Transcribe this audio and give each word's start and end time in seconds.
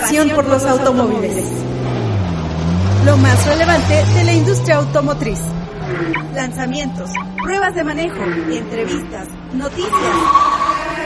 Pasión 0.00 0.28
por 0.30 0.48
los 0.48 0.64
automóviles. 0.64 1.44
Lo 3.06 3.16
más 3.16 3.46
relevante 3.46 3.94
de 4.16 4.24
la 4.24 4.32
industria 4.32 4.76
automotriz. 4.78 5.38
Lanzamientos, 6.34 7.10
pruebas 7.44 7.76
de 7.76 7.84
manejo, 7.84 8.20
entrevistas, 8.50 9.28
noticias. 9.52 9.92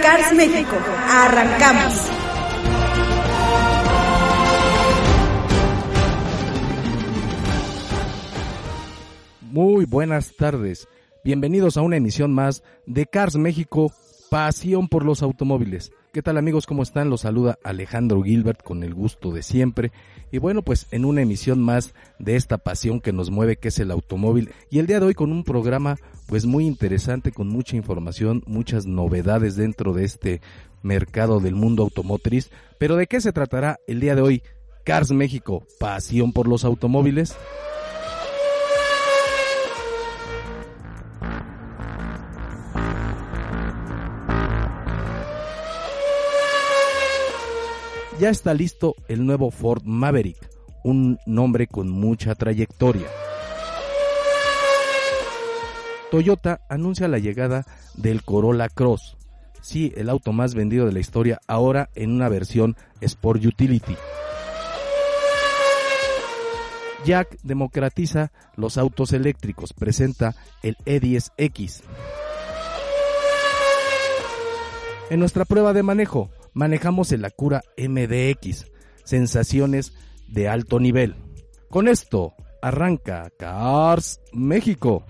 Cars 0.01 0.33
México, 0.33 0.75
arrancamos. 1.07 2.11
Muy 9.43 9.85
buenas 9.85 10.35
tardes. 10.35 10.89
Bienvenidos 11.23 11.77
a 11.77 11.83
una 11.83 11.97
emisión 11.97 12.33
más 12.33 12.63
de 12.87 13.05
Cars 13.05 13.37
México, 13.37 13.93
pasión 14.31 14.89
por 14.89 15.05
los 15.05 15.23
automóviles. 15.23 15.93
¿Qué 16.13 16.23
tal 16.23 16.37
amigos? 16.39 16.67
¿Cómo 16.67 16.83
están? 16.83 17.11
Los 17.11 17.23
saluda 17.23 17.59
Alejandro 17.63 18.23
Gilbert 18.23 18.63
con 18.63 18.83
el 18.83 18.95
gusto 18.95 19.31
de 19.31 19.43
siempre. 19.43 19.93
Y 20.31 20.39
bueno, 20.39 20.63
pues 20.63 20.87
en 20.91 21.05
una 21.05 21.23
emisión 21.23 21.61
más 21.61 21.95
de 22.19 22.37
esta 22.37 22.59
pasión 22.59 23.01
que 23.01 23.13
nos 23.13 23.31
mueve 23.31 23.57
que 23.57 23.69
es 23.69 23.79
el 23.79 23.91
automóvil. 23.91 24.51
Y 24.71 24.79
el 24.79 24.87
día 24.87 25.01
de 25.01 25.07
hoy 25.07 25.15
con 25.15 25.33
un 25.33 25.45
programa 25.45 25.97
pues 26.27 26.47
muy 26.47 26.67
interesante, 26.67 27.33
con 27.33 27.49
mucha 27.49 27.77
información, 27.77 28.43
muchas 28.47 28.87
novedades 28.87 29.57
dentro 29.57 29.93
de 29.93 30.05
este 30.05 30.41
mercado 30.83 31.41
del 31.41 31.55
mundo 31.55 31.83
automotriz. 31.83 32.51
Pero 32.79 32.97
¿de 32.97 33.07
qué 33.07 33.21
se 33.21 33.33
tratará 33.33 33.79
el 33.87 34.01
día 34.01 34.15
de 34.15 34.23
hoy? 34.23 34.43
Cars 34.85 35.11
México, 35.11 35.67
pasión 35.79 36.33
por 36.33 36.49
los 36.49 36.65
automóviles. 36.65 37.37
Ya 48.19 48.31
está 48.31 48.53
listo 48.53 48.97
el 49.07 49.25
nuevo 49.25 49.51
Ford 49.51 49.83
Maverick, 49.85 50.37
un 50.83 51.19
nombre 51.27 51.67
con 51.67 51.89
mucha 51.89 52.35
trayectoria. 52.35 53.07
Toyota 56.11 56.61
anuncia 56.69 57.07
la 57.07 57.19
llegada 57.19 57.65
del 57.95 58.23
Corolla 58.25 58.69
Cross, 58.69 59.17
sí, 59.61 59.93
el 59.97 60.09
auto 60.09 60.33
más 60.33 60.55
vendido 60.55 60.87
de 60.87 60.93
la 60.93 61.01
historia, 61.01 61.41
ahora 61.47 61.91
en 61.95 62.11
una 62.11 62.29
versión 62.29 62.77
Sport 63.01 63.45
Utility. 63.45 63.97
Jack 67.05 67.39
democratiza 67.43 68.33
los 68.57 68.79
autos 68.79 69.13
eléctricos, 69.13 69.73
presenta 69.73 70.35
el 70.63 70.77
E10X. 70.79 71.83
En 75.11 75.21
nuestra 75.21 75.45
prueba 75.45 75.73
de 75.73 75.83
manejo, 75.83 76.31
manejamos 76.55 77.13
el 77.13 77.25
Acura 77.25 77.63
MDX, 77.77 78.67
sensaciones 79.05 79.93
de 80.29 80.49
alto 80.49 80.81
nivel. 80.81 81.17
Con 81.69 81.89
esto 81.89 82.35
arranca 82.63 83.31
Cars 83.39 84.21
México. 84.33 85.05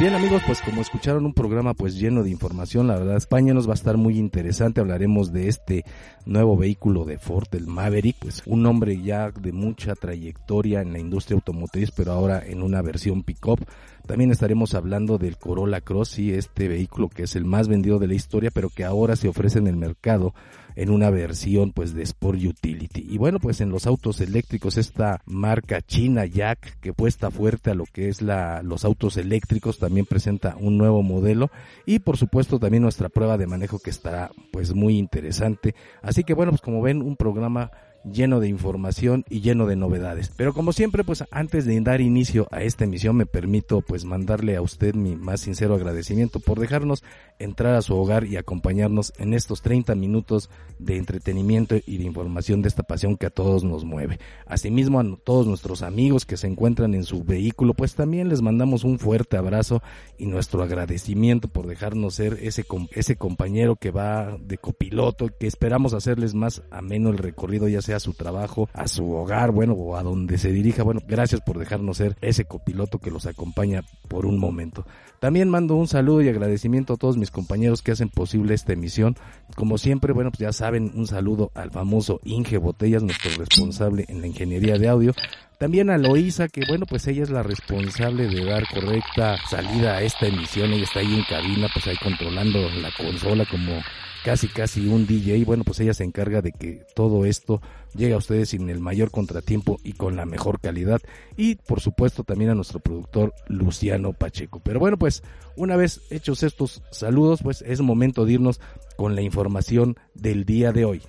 Bien 0.00 0.14
amigos, 0.14 0.40
pues 0.46 0.62
como 0.62 0.80
escucharon 0.80 1.26
un 1.26 1.34
programa 1.34 1.74
pues 1.74 1.94
lleno 1.94 2.22
de 2.22 2.30
información, 2.30 2.86
la 2.86 2.96
verdad 2.96 3.18
España 3.18 3.52
nos 3.52 3.68
va 3.68 3.72
a 3.72 3.74
estar 3.74 3.98
muy 3.98 4.16
interesante, 4.18 4.80
hablaremos 4.80 5.30
de 5.30 5.48
este 5.48 5.84
nuevo 6.24 6.56
vehículo 6.56 7.04
de 7.04 7.18
Ford, 7.18 7.48
el 7.52 7.66
Maverick, 7.66 8.16
pues 8.18 8.42
un 8.46 8.64
hombre 8.64 9.02
ya 9.02 9.30
de 9.30 9.52
mucha 9.52 9.94
trayectoria 9.94 10.80
en 10.80 10.94
la 10.94 11.00
industria 11.00 11.34
automotriz, 11.34 11.90
pero 11.90 12.12
ahora 12.12 12.42
en 12.46 12.62
una 12.62 12.80
versión 12.80 13.24
pick-up. 13.24 13.66
También 14.06 14.30
estaremos 14.30 14.74
hablando 14.74 15.18
del 15.18 15.36
Corolla 15.36 15.82
Cross, 15.82 16.18
y 16.18 16.32
este 16.32 16.66
vehículo 16.66 17.10
que 17.10 17.24
es 17.24 17.36
el 17.36 17.44
más 17.44 17.68
vendido 17.68 17.98
de 17.98 18.08
la 18.08 18.14
historia, 18.14 18.50
pero 18.50 18.70
que 18.70 18.84
ahora 18.84 19.16
se 19.16 19.28
ofrece 19.28 19.58
en 19.58 19.66
el 19.66 19.76
mercado 19.76 20.32
en 20.76 20.90
una 20.90 21.10
versión 21.10 21.72
pues 21.72 21.94
de 21.94 22.02
Sport 22.02 22.38
Utility. 22.42 23.06
Y 23.08 23.18
bueno, 23.18 23.38
pues 23.38 23.60
en 23.60 23.70
los 23.70 23.86
autos 23.86 24.20
eléctricos 24.20 24.76
esta 24.76 25.20
marca 25.26 25.80
china 25.82 26.24
Jack 26.26 26.78
que 26.80 26.92
puesta 26.92 27.30
fuerte 27.30 27.70
a 27.70 27.74
lo 27.74 27.84
que 27.84 28.08
es 28.08 28.22
la 28.22 28.62
los 28.62 28.84
autos 28.84 29.16
eléctricos 29.16 29.78
también 29.78 30.06
presenta 30.06 30.56
un 30.58 30.78
nuevo 30.78 31.02
modelo 31.02 31.50
y 31.86 32.00
por 32.00 32.16
supuesto 32.16 32.58
también 32.58 32.82
nuestra 32.82 33.08
prueba 33.08 33.38
de 33.38 33.46
manejo 33.46 33.78
que 33.78 33.90
estará 33.90 34.30
pues 34.52 34.74
muy 34.74 34.98
interesante. 34.98 35.74
Así 36.02 36.24
que 36.24 36.34
bueno, 36.34 36.52
pues 36.52 36.62
como 36.62 36.82
ven 36.82 37.02
un 37.02 37.16
programa 37.16 37.70
lleno 38.04 38.40
de 38.40 38.48
información 38.48 39.24
y 39.28 39.40
lleno 39.40 39.66
de 39.66 39.76
novedades. 39.76 40.32
Pero 40.36 40.54
como 40.54 40.72
siempre, 40.72 41.04
pues 41.04 41.24
antes 41.30 41.66
de 41.66 41.80
dar 41.80 42.00
inicio 42.00 42.48
a 42.50 42.62
esta 42.62 42.84
emisión 42.84 43.16
me 43.16 43.26
permito 43.26 43.80
pues 43.80 44.04
mandarle 44.04 44.56
a 44.56 44.62
usted 44.62 44.94
mi 44.94 45.16
más 45.16 45.40
sincero 45.40 45.74
agradecimiento 45.74 46.40
por 46.40 46.58
dejarnos 46.60 47.02
entrar 47.38 47.74
a 47.74 47.82
su 47.82 47.96
hogar 47.96 48.24
y 48.24 48.36
acompañarnos 48.36 49.12
en 49.18 49.34
estos 49.34 49.62
30 49.62 49.94
minutos 49.94 50.50
de 50.78 50.96
entretenimiento 50.96 51.76
y 51.86 51.98
de 51.98 52.04
información 52.04 52.62
de 52.62 52.68
esta 52.68 52.82
pasión 52.82 53.16
que 53.16 53.26
a 53.26 53.30
todos 53.30 53.64
nos 53.64 53.84
mueve. 53.84 54.18
Asimismo 54.46 55.00
a 55.00 55.16
todos 55.24 55.46
nuestros 55.46 55.82
amigos 55.82 56.26
que 56.26 56.36
se 56.36 56.46
encuentran 56.46 56.94
en 56.94 57.04
su 57.04 57.24
vehículo, 57.24 57.74
pues 57.74 57.94
también 57.94 58.28
les 58.28 58.42
mandamos 58.42 58.84
un 58.84 58.98
fuerte 58.98 59.36
abrazo 59.36 59.82
y 60.18 60.26
nuestro 60.26 60.62
agradecimiento 60.62 61.48
por 61.48 61.66
dejarnos 61.66 62.14
ser 62.14 62.38
ese, 62.42 62.64
ese 62.92 63.16
compañero 63.16 63.76
que 63.76 63.90
va 63.90 64.36
de 64.38 64.58
copiloto, 64.58 65.28
que 65.38 65.46
esperamos 65.46 65.94
hacerles 65.94 66.34
más 66.34 66.62
ameno 66.70 67.10
el 67.10 67.18
recorrido 67.18 67.68
ya 67.68 67.80
a 67.94 68.00
su 68.00 68.14
trabajo, 68.14 68.68
a 68.72 68.88
su 68.88 69.10
hogar, 69.12 69.50
bueno, 69.50 69.74
o 69.74 69.96
a 69.96 70.02
donde 70.02 70.38
se 70.38 70.52
dirija. 70.52 70.82
Bueno, 70.82 71.00
gracias 71.06 71.40
por 71.40 71.58
dejarnos 71.58 71.98
ser 71.98 72.16
ese 72.20 72.44
copiloto 72.44 72.98
que 72.98 73.10
los 73.10 73.26
acompaña 73.26 73.82
por 74.08 74.26
un 74.26 74.38
momento. 74.38 74.86
También 75.18 75.50
mando 75.50 75.74
un 75.74 75.86
saludo 75.86 76.22
y 76.22 76.28
agradecimiento 76.28 76.94
a 76.94 76.96
todos 76.96 77.16
mis 77.16 77.30
compañeros 77.30 77.82
que 77.82 77.92
hacen 77.92 78.08
posible 78.08 78.54
esta 78.54 78.72
emisión. 78.72 79.16
Como 79.54 79.76
siempre, 79.76 80.12
bueno, 80.12 80.30
pues 80.30 80.40
ya 80.40 80.52
saben, 80.52 80.92
un 80.94 81.06
saludo 81.06 81.50
al 81.54 81.70
famoso 81.70 82.20
Inge 82.24 82.56
Botellas, 82.58 83.02
nuestro 83.02 83.30
responsable 83.36 84.06
en 84.08 84.20
la 84.20 84.26
ingeniería 84.26 84.78
de 84.78 84.88
audio. 84.88 85.12
También 85.60 85.90
a 85.90 85.98
Loisa, 85.98 86.48
que 86.48 86.62
bueno, 86.66 86.86
pues 86.86 87.06
ella 87.06 87.22
es 87.22 87.28
la 87.28 87.42
responsable 87.42 88.28
de 88.28 88.46
dar 88.46 88.66
correcta 88.66 89.36
salida 89.50 89.98
a 89.98 90.02
esta 90.02 90.26
emisión. 90.26 90.72
Ella 90.72 90.84
está 90.84 91.00
ahí 91.00 91.14
en 91.14 91.22
cabina, 91.24 91.68
pues 91.70 91.86
ahí 91.86 91.98
controlando 92.02 92.66
la 92.80 92.90
consola 92.96 93.44
como 93.44 93.78
casi 94.24 94.48
casi 94.48 94.86
un 94.86 95.06
DJ. 95.06 95.44
Bueno, 95.44 95.62
pues 95.64 95.78
ella 95.80 95.92
se 95.92 96.04
encarga 96.04 96.40
de 96.40 96.52
que 96.52 96.86
todo 96.94 97.26
esto 97.26 97.60
llegue 97.94 98.14
a 98.14 98.16
ustedes 98.16 98.48
sin 98.48 98.70
el 98.70 98.80
mayor 98.80 99.10
contratiempo 99.10 99.78
y 99.84 99.92
con 99.92 100.16
la 100.16 100.24
mejor 100.24 100.60
calidad. 100.60 101.02
Y 101.36 101.56
por 101.56 101.82
supuesto 101.82 102.24
también 102.24 102.52
a 102.52 102.54
nuestro 102.54 102.80
productor 102.80 103.34
Luciano 103.46 104.14
Pacheco. 104.14 104.60
Pero 104.64 104.80
bueno, 104.80 104.96
pues 104.96 105.22
una 105.56 105.76
vez 105.76 106.00
hechos 106.08 106.42
estos 106.42 106.82
saludos, 106.90 107.40
pues 107.42 107.60
es 107.66 107.82
momento 107.82 108.24
de 108.24 108.32
irnos 108.32 108.62
con 108.96 109.14
la 109.14 109.20
información 109.20 109.98
del 110.14 110.46
día 110.46 110.72
de 110.72 110.86
hoy. 110.86 111.02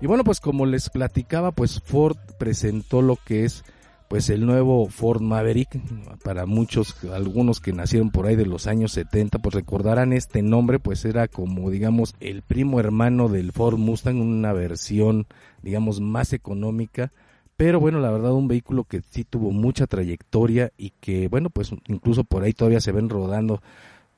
Y 0.00 0.06
bueno, 0.06 0.24
pues 0.24 0.40
como 0.40 0.64
les 0.64 0.88
platicaba, 0.88 1.52
pues 1.52 1.80
Ford 1.80 2.16
presentó 2.38 3.02
lo 3.02 3.16
que 3.16 3.44
es 3.44 3.64
pues 4.10 4.28
el 4.28 4.44
nuevo 4.44 4.88
Ford 4.88 5.20
Maverick, 5.20 5.80
para 6.24 6.44
muchos, 6.44 7.04
algunos 7.14 7.60
que 7.60 7.72
nacieron 7.72 8.10
por 8.10 8.26
ahí 8.26 8.34
de 8.34 8.44
los 8.44 8.66
años 8.66 8.90
70, 8.90 9.38
pues 9.38 9.54
recordarán 9.54 10.12
este 10.12 10.42
nombre, 10.42 10.80
pues 10.80 11.04
era 11.04 11.28
como 11.28 11.70
digamos 11.70 12.16
el 12.18 12.42
primo 12.42 12.80
hermano 12.80 13.28
del 13.28 13.52
Ford 13.52 13.78
Mustang, 13.78 14.20
una 14.20 14.52
versión 14.52 15.28
digamos 15.62 16.00
más 16.00 16.32
económica, 16.32 17.12
pero 17.56 17.78
bueno, 17.78 18.00
la 18.00 18.10
verdad 18.10 18.32
un 18.32 18.48
vehículo 18.48 18.82
que 18.82 19.00
sí 19.10 19.22
tuvo 19.22 19.52
mucha 19.52 19.86
trayectoria 19.86 20.72
y 20.76 20.90
que 20.98 21.28
bueno, 21.28 21.48
pues 21.48 21.70
incluso 21.86 22.24
por 22.24 22.42
ahí 22.42 22.52
todavía 22.52 22.80
se 22.80 22.90
ven 22.90 23.10
rodando 23.10 23.62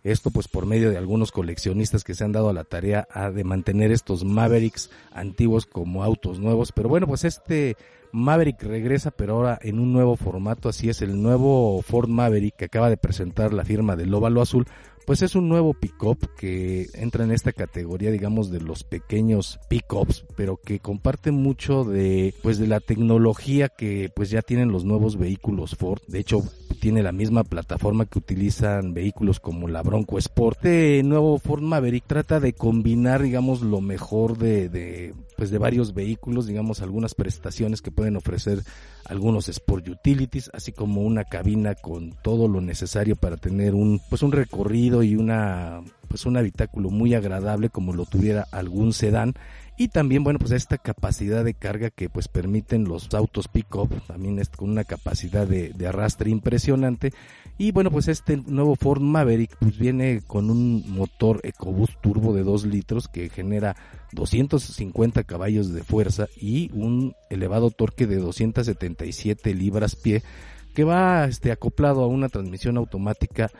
esto 0.04 0.30
pues 0.30 0.48
por 0.48 0.66
medio 0.66 0.90
de 0.90 0.98
algunos 0.98 1.32
coleccionistas 1.32 2.04
que 2.04 2.14
se 2.14 2.24
han 2.24 2.32
dado 2.32 2.48
a 2.48 2.52
la 2.52 2.64
tarea 2.64 3.06
de 3.32 3.44
mantener 3.44 3.92
estos 3.92 4.24
Mavericks 4.24 4.90
antiguos 5.12 5.66
como 5.66 6.02
autos 6.02 6.38
nuevos. 6.38 6.72
Pero 6.72 6.88
bueno, 6.88 7.06
pues 7.06 7.24
este 7.24 7.76
Maverick 8.12 8.62
regresa, 8.62 9.10
pero 9.10 9.34
ahora 9.34 9.58
en 9.62 9.78
un 9.78 9.92
nuevo 9.92 10.16
formato, 10.16 10.68
así 10.68 10.88
es 10.88 11.00
el 11.02 11.22
nuevo 11.22 11.80
Ford 11.82 12.08
Maverick 12.08 12.56
que 12.56 12.66
acaba 12.66 12.90
de 12.90 12.98
presentar 12.98 13.52
la 13.52 13.64
firma 13.64 13.96
del 13.96 14.12
Óvalo 14.12 14.42
Azul, 14.42 14.66
pues 15.06 15.22
es 15.22 15.34
un 15.34 15.48
nuevo 15.48 15.74
pickup 15.74 16.34
que 16.36 16.88
entra 16.94 17.24
en 17.24 17.32
esta 17.32 17.52
categoría, 17.52 18.10
digamos, 18.10 18.50
de 18.50 18.60
los 18.60 18.84
pequeños 18.84 19.58
pickups, 19.68 20.24
pero 20.36 20.56
que 20.56 20.78
comparte 20.80 21.30
mucho 21.30 21.84
de, 21.84 22.34
pues, 22.42 22.58
de 22.58 22.66
la 22.66 22.80
tecnología 22.80 23.68
que, 23.68 24.10
pues, 24.14 24.30
ya 24.30 24.42
tienen 24.42 24.72
los 24.72 24.84
nuevos 24.84 25.16
vehículos 25.16 25.76
Ford. 25.76 26.00
De 26.08 26.20
hecho, 26.20 26.42
tiene 26.80 27.02
la 27.02 27.12
misma 27.12 27.44
plataforma 27.44 28.06
que 28.06 28.18
utilizan 28.18 28.94
vehículos 28.94 29.40
como 29.40 29.68
la 29.68 29.82
Bronco 29.82 30.18
Sport. 30.18 30.58
Este 30.62 31.02
nuevo 31.02 31.38
Ford 31.38 31.62
Maverick 31.62 32.04
trata 32.06 32.40
de 32.40 32.52
combinar, 32.52 33.22
digamos, 33.22 33.62
lo 33.62 33.80
mejor 33.80 34.38
de, 34.38 34.68
de 34.68 35.14
pues 35.42 35.50
de 35.50 35.58
varios 35.58 35.92
vehículos, 35.92 36.46
digamos 36.46 36.82
algunas 36.82 37.16
prestaciones 37.16 37.82
que 37.82 37.90
pueden 37.90 38.14
ofrecer 38.14 38.62
algunos 39.06 39.48
Sport 39.48 39.88
Utilities, 39.88 40.52
así 40.54 40.70
como 40.70 41.00
una 41.00 41.24
cabina 41.24 41.74
con 41.74 42.12
todo 42.22 42.46
lo 42.46 42.60
necesario 42.60 43.16
para 43.16 43.36
tener 43.36 43.74
un 43.74 44.00
pues 44.08 44.22
un 44.22 44.30
recorrido 44.30 45.02
y 45.02 45.16
una 45.16 45.80
pues 46.06 46.26
un 46.26 46.36
habitáculo 46.36 46.90
muy 46.90 47.14
agradable 47.14 47.70
como 47.70 47.92
lo 47.92 48.04
tuviera 48.04 48.46
algún 48.52 48.92
sedán. 48.92 49.34
Y 49.76 49.88
también 49.88 50.22
bueno 50.22 50.38
pues 50.38 50.52
esta 50.52 50.78
capacidad 50.78 51.42
de 51.44 51.54
carga 51.54 51.90
que 51.90 52.08
pues 52.08 52.28
permiten 52.28 52.84
los 52.84 53.12
autos 53.12 53.48
pick-up 53.48 53.90
también 54.06 54.40
con 54.56 54.70
una 54.70 54.84
capacidad 54.84 55.44
de, 55.44 55.74
arrastre 55.84 56.30
impresionante 56.30 57.12
y 57.58 57.72
bueno 57.72 57.90
pues 57.90 58.08
este 58.08 58.36
nuevo 58.36 58.76
Ford 58.76 59.00
Maverick 59.00 59.56
pues 59.58 59.78
viene 59.78 60.22
con 60.26 60.50
un 60.50 60.84
motor 60.88 61.40
EcoBoost 61.42 62.00
turbo 62.00 62.34
de 62.34 62.42
2 62.42 62.66
litros 62.66 63.08
que 63.08 63.28
genera 63.28 63.76
250 64.12 65.24
caballos 65.24 65.72
de 65.72 65.84
fuerza 65.84 66.26
y 66.36 66.70
un 66.72 67.14
elevado 67.30 67.70
torque 67.70 68.06
de 68.06 68.16
277 68.16 69.54
libras 69.54 69.96
pie 69.96 70.22
que 70.74 70.84
va 70.84 71.26
este 71.26 71.52
acoplado 71.52 72.02
a 72.02 72.06
una 72.06 72.28
transmisión 72.28 72.76
automática 72.76 73.50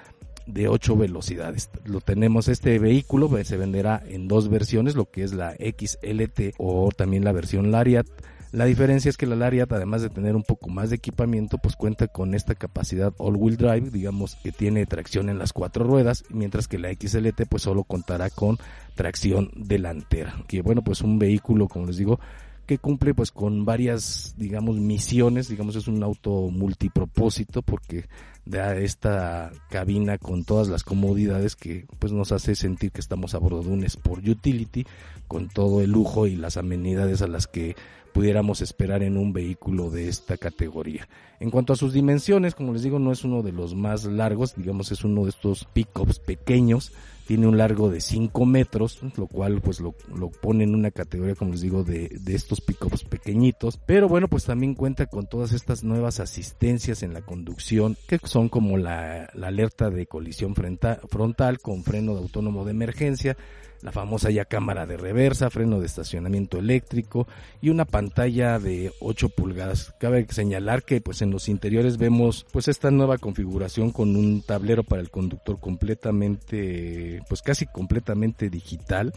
de 0.47 0.69
8 0.69 0.97
velocidades. 0.97 1.71
Lo 1.85 2.00
tenemos 2.00 2.49
este 2.49 2.79
vehículo, 2.79 3.29
pues, 3.29 3.49
se 3.49 3.56
venderá 3.56 4.03
en 4.06 4.29
dos 4.29 4.49
versiones, 4.49 4.94
lo 4.94 5.11
que 5.11 5.23
es 5.23 5.33
la 5.33 5.53
XLT 5.53 6.55
o 6.59 6.91
también 6.97 7.25
la 7.25 7.33
versión 7.33 7.71
Lariat. 7.71 8.06
La 8.53 8.67
diferencia 8.67 9.09
es 9.09 9.17
que 9.17 9.25
la 9.25 9.35
Lariat, 9.35 9.73
además 9.73 10.03
de 10.03 10.11
tener 10.11 10.37
un 10.37 10.43
poco 10.43 10.69
más 10.69 10.91
de 10.91 10.97
equipamiento, 10.97 11.57
pues 11.57 11.75
cuenta 11.75 12.07
con 12.09 12.35
esta 12.35 12.55
capacidad 12.55 13.15
all-wheel 13.17 13.57
drive, 13.57 13.91
digamos 13.91 14.37
que 14.37 14.53
tiene 14.53 14.85
tracción 14.85 15.31
en 15.31 15.39
las 15.39 15.55
cuatro 15.55 15.85
ruedas, 15.85 16.25
mientras 16.29 16.69
que 16.69 16.79
la 16.79 16.93
XLT 16.93 17.47
pues 17.49 17.63
solo 17.63 17.85
contará 17.85 18.29
con 18.29 18.59
tracción 18.95 19.51
delantera. 19.57 20.35
Que 20.49 20.61
bueno, 20.61 20.83
pues 20.83 21.01
un 21.01 21.19
vehículo, 21.19 21.67
como 21.67 21.87
les 21.87 21.97
digo, 21.97 22.21
que 22.67 22.77
cumple 22.77 23.15
pues 23.15 23.31
con 23.31 23.65
varias 23.65 24.35
digamos 24.37 24.77
misiones 24.77 25.49
digamos 25.49 25.75
es 25.75 25.89
un 25.89 26.01
auto 26.03 26.49
multipropósito 26.49 27.61
porque 27.61 28.05
da 28.45 28.77
esta 28.77 29.51
cabina 29.69 30.17
con 30.17 30.45
todas 30.45 30.69
las 30.69 30.85
comodidades 30.85 31.57
que 31.57 31.87
pues 31.99 32.13
nos 32.13 32.31
hace 32.31 32.55
sentir 32.55 32.93
que 32.93 33.01
estamos 33.01 33.35
a 33.35 33.39
bordo 33.39 33.63
de 33.63 33.71
un 33.71 33.83
Sport 33.85 34.27
Utility 34.27 34.87
con 35.27 35.49
todo 35.49 35.81
el 35.81 35.91
lujo 35.91 36.29
y 36.29 36.37
las 36.37 36.57
amenidades 36.57 37.21
a 37.23 37.27
las 37.27 37.49
que 37.49 37.75
pudiéramos 38.12 38.61
esperar 38.61 39.03
en 39.03 39.17
un 39.17 39.32
vehículo 39.32 39.91
de 39.91 40.09
esta 40.09 40.37
categoría. 40.37 41.09
En 41.41 41.50
cuanto 41.50 41.73
a 41.73 41.76
sus 41.76 41.93
dimensiones, 41.93 42.55
como 42.55 42.73
les 42.73 42.82
digo, 42.82 42.99
no 42.99 43.12
es 43.12 43.25
uno 43.25 43.43
de 43.43 43.53
los 43.53 43.75
más 43.75 44.05
largos, 44.05 44.55
digamos 44.55 44.93
es 44.93 45.05
uno 45.05 45.25
de 45.25 45.31
estos 45.31 45.64
pickups 45.73 46.19
pequeños, 46.19 46.93
tiene 47.26 47.47
un 47.47 47.56
largo 47.56 47.88
de 47.88 48.00
5 48.00 48.44
metros, 48.47 49.00
lo 49.17 49.26
cual 49.26 49.61
pues 49.61 49.81
lo, 49.81 49.94
lo, 50.14 50.31
pone 50.31 50.64
en 50.64 50.75
una 50.75 50.91
categoría, 50.91 51.35
como 51.35 51.53
les 51.53 51.61
digo, 51.61 51.85
de, 51.85 52.09
de 52.20 52.35
estos 52.35 52.61
pickups 52.61 53.05
pequeñitos, 53.05 53.79
pero 53.87 54.09
bueno, 54.09 54.29
pues 54.29 54.44
también 54.44 54.75
cuenta 54.75 55.06
con 55.06 55.26
todas 55.26 55.53
estas 55.53 55.85
nuevas 55.85 56.20
asistencias 56.20 57.03
en 57.03 57.15
la 57.15 57.23
conducción, 57.23 57.97
que 58.06 58.19
son 58.25 58.49
como 58.49 58.76
la, 58.76 59.31
la 59.35 59.49
alerta 59.49 59.91
de 59.91 60.06
colisión 60.06 60.55
frontal 60.55 61.61
con 61.61 61.85
freno 61.85 62.15
de 62.15 62.20
autónomo 62.20 62.65
de 62.65 62.73
emergencia, 62.73 63.37
la 63.82 63.93
famosa 63.93 64.31
ya 64.31 64.44
cámara 64.44 64.87
de 64.87 64.96
reversa, 64.96 65.50
freno 65.50 65.81
de 65.81 65.87
estacionamiento 65.87 66.58
eléctrico 66.58 67.26
y 67.61 67.69
una 67.69 67.84
pantalla 67.84 68.58
de 68.58 68.93
8 69.00 69.29
pulgadas. 69.31 69.94
Cabe 69.99 70.26
señalar 70.31 70.84
que 70.84 71.00
pues 71.00 71.20
en 71.20 71.31
los 71.31 71.49
interiores 71.49 71.99
vemos 71.99 72.46
pues 72.52 72.69
esta 72.69 72.90
nueva 72.90 73.19
configuración 73.19 73.90
con 73.90 74.17
un 74.17 74.43
tablero 74.43 74.84
para 74.84 75.02
el 75.02 75.11
conductor 75.11 75.58
completamente 75.58 77.23
pues 77.29 77.43
casi 77.43 77.67
completamente 77.67 78.49
digital. 78.50 79.12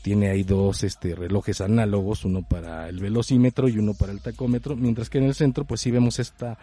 Tiene 0.00 0.30
ahí 0.30 0.42
dos 0.42 0.84
este 0.84 1.14
relojes 1.14 1.60
análogos, 1.60 2.24
uno 2.24 2.42
para 2.48 2.88
el 2.88 3.00
velocímetro 3.00 3.68
y 3.68 3.78
uno 3.78 3.92
para 3.92 4.12
el 4.12 4.22
tacómetro, 4.22 4.74
mientras 4.74 5.10
que 5.10 5.18
en 5.18 5.24
el 5.24 5.34
centro 5.34 5.66
pues 5.66 5.82
sí 5.82 5.90
vemos 5.90 6.18
esta 6.18 6.56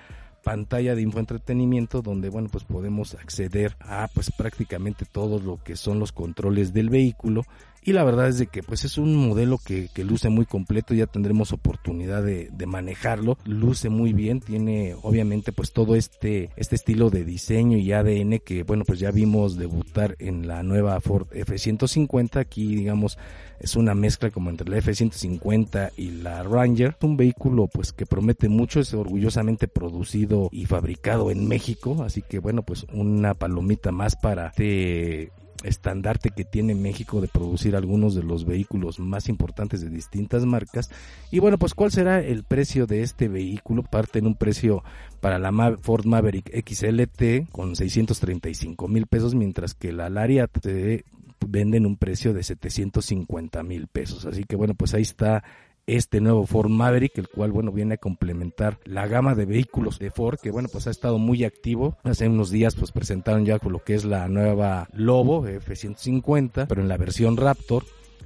pantalla 0.45 0.93
de 0.93 1.01
infoentretenimiento 1.01 2.03
donde 2.03 2.29
bueno 2.29 2.49
pues 2.51 2.63
podemos 2.65 3.15
acceder 3.15 3.75
a 3.79 4.07
pues 4.13 4.31
prácticamente 4.31 5.03
todo 5.03 5.39
lo 5.39 5.57
que 5.63 5.75
son 5.75 5.97
los 5.97 6.11
controles 6.11 6.71
del 6.71 6.91
vehículo 6.91 7.41
y 7.85 7.93
la 7.93 8.03
verdad 8.03 8.27
es 8.27 8.39
de 8.39 8.47
que 8.47 8.63
pues 8.63 8.83
es 8.83 8.97
un 8.97 9.15
modelo 9.15 9.59
que, 9.63 9.89
que 9.93 10.03
luce 10.03 10.29
muy 10.29 10.47
completo, 10.47 10.95
ya 10.95 11.05
tendremos 11.05 11.53
oportunidad 11.53 12.23
de, 12.23 12.49
de, 12.51 12.65
manejarlo, 12.65 13.37
luce 13.45 13.89
muy 13.89 14.11
bien, 14.11 14.41
tiene 14.41 14.95
obviamente 15.03 15.51
pues 15.51 15.71
todo 15.71 15.95
este, 15.95 16.49
este 16.55 16.75
estilo 16.75 17.11
de 17.11 17.23
diseño 17.23 17.77
y 17.77 17.91
ADN 17.91 18.39
que 18.39 18.63
bueno 18.63 18.85
pues 18.85 18.99
ya 18.99 19.11
vimos 19.11 19.55
debutar 19.55 20.15
en 20.17 20.47
la 20.47 20.63
nueva 20.63 20.99
Ford 20.99 21.27
F-150, 21.31 22.37
aquí 22.37 22.75
digamos 22.75 23.19
es 23.59 23.75
una 23.75 23.93
mezcla 23.93 24.31
como 24.31 24.49
entre 24.49 24.67
la 24.67 24.77
F-150 24.79 25.91
y 25.95 26.09
la 26.09 26.41
Ranger, 26.41 26.97
un 27.03 27.17
vehículo 27.17 27.67
pues 27.67 27.93
que 27.93 28.07
promete 28.07 28.49
mucho, 28.49 28.79
es 28.79 28.95
orgullosamente 28.95 29.67
producido 29.67 30.49
y 30.51 30.65
fabricado 30.65 31.29
en 31.29 31.47
México, 31.47 32.03
así 32.03 32.23
que 32.23 32.39
bueno 32.39 32.63
pues 32.63 32.87
una 32.91 33.35
palomita 33.35 33.91
más 33.91 34.15
para 34.15 34.47
este 34.47 35.31
estandarte 35.67 36.29
que 36.29 36.45
tiene 36.45 36.75
México 36.75 37.21
de 37.21 37.27
producir 37.27 37.75
algunos 37.75 38.15
de 38.15 38.23
los 38.23 38.45
vehículos 38.45 38.99
más 38.99 39.29
importantes 39.29 39.81
de 39.81 39.89
distintas 39.89 40.45
marcas. 40.45 40.89
Y 41.31 41.39
bueno, 41.39 41.57
pues 41.57 41.73
cuál 41.73 41.91
será 41.91 42.19
el 42.19 42.43
precio 42.43 42.85
de 42.87 43.01
este 43.01 43.27
vehículo? 43.27 43.83
Parte 43.83 44.19
en 44.19 44.27
un 44.27 44.35
precio 44.35 44.83
para 45.21 45.39
la 45.39 45.77
Ford 45.81 46.05
Maverick 46.05 46.51
XLT 46.51 47.51
con 47.51 47.75
635 47.75 48.87
mil 48.87 49.07
pesos, 49.07 49.35
mientras 49.35 49.73
que 49.73 49.91
la 49.91 50.09
Lariat 50.09 50.51
se 50.61 51.05
vende 51.47 51.77
en 51.77 51.85
un 51.85 51.97
precio 51.97 52.33
de 52.33 52.43
750 52.43 53.63
mil 53.63 53.87
pesos. 53.87 54.25
Así 54.25 54.43
que 54.43 54.55
bueno, 54.55 54.75
pues 54.75 54.93
ahí 54.93 55.01
está 55.01 55.43
este 55.87 56.21
nuevo 56.21 56.45
Ford 56.45 56.69
Maverick, 56.69 57.17
el 57.17 57.27
cual, 57.27 57.51
bueno, 57.51 57.71
viene 57.71 57.95
a 57.95 57.97
complementar 57.97 58.79
la 58.85 59.07
gama 59.07 59.35
de 59.35 59.45
vehículos 59.45 59.99
de 59.99 60.11
Ford, 60.11 60.39
que, 60.41 60.51
bueno, 60.51 60.69
pues 60.71 60.87
ha 60.87 60.91
estado 60.91 61.17
muy 61.17 61.43
activo. 61.43 61.97
Hace 62.03 62.27
unos 62.27 62.49
días, 62.49 62.75
pues 62.75 62.91
presentaron 62.91 63.45
ya 63.45 63.59
lo 63.63 63.83
que 63.83 63.95
es 63.95 64.05
la 64.05 64.27
nueva 64.27 64.87
Lobo 64.93 65.47
F-150, 65.47 66.67
pero 66.67 66.81
en 66.81 66.87
la 66.87 66.97
versión 66.97 67.37
Raptor. 67.37 67.83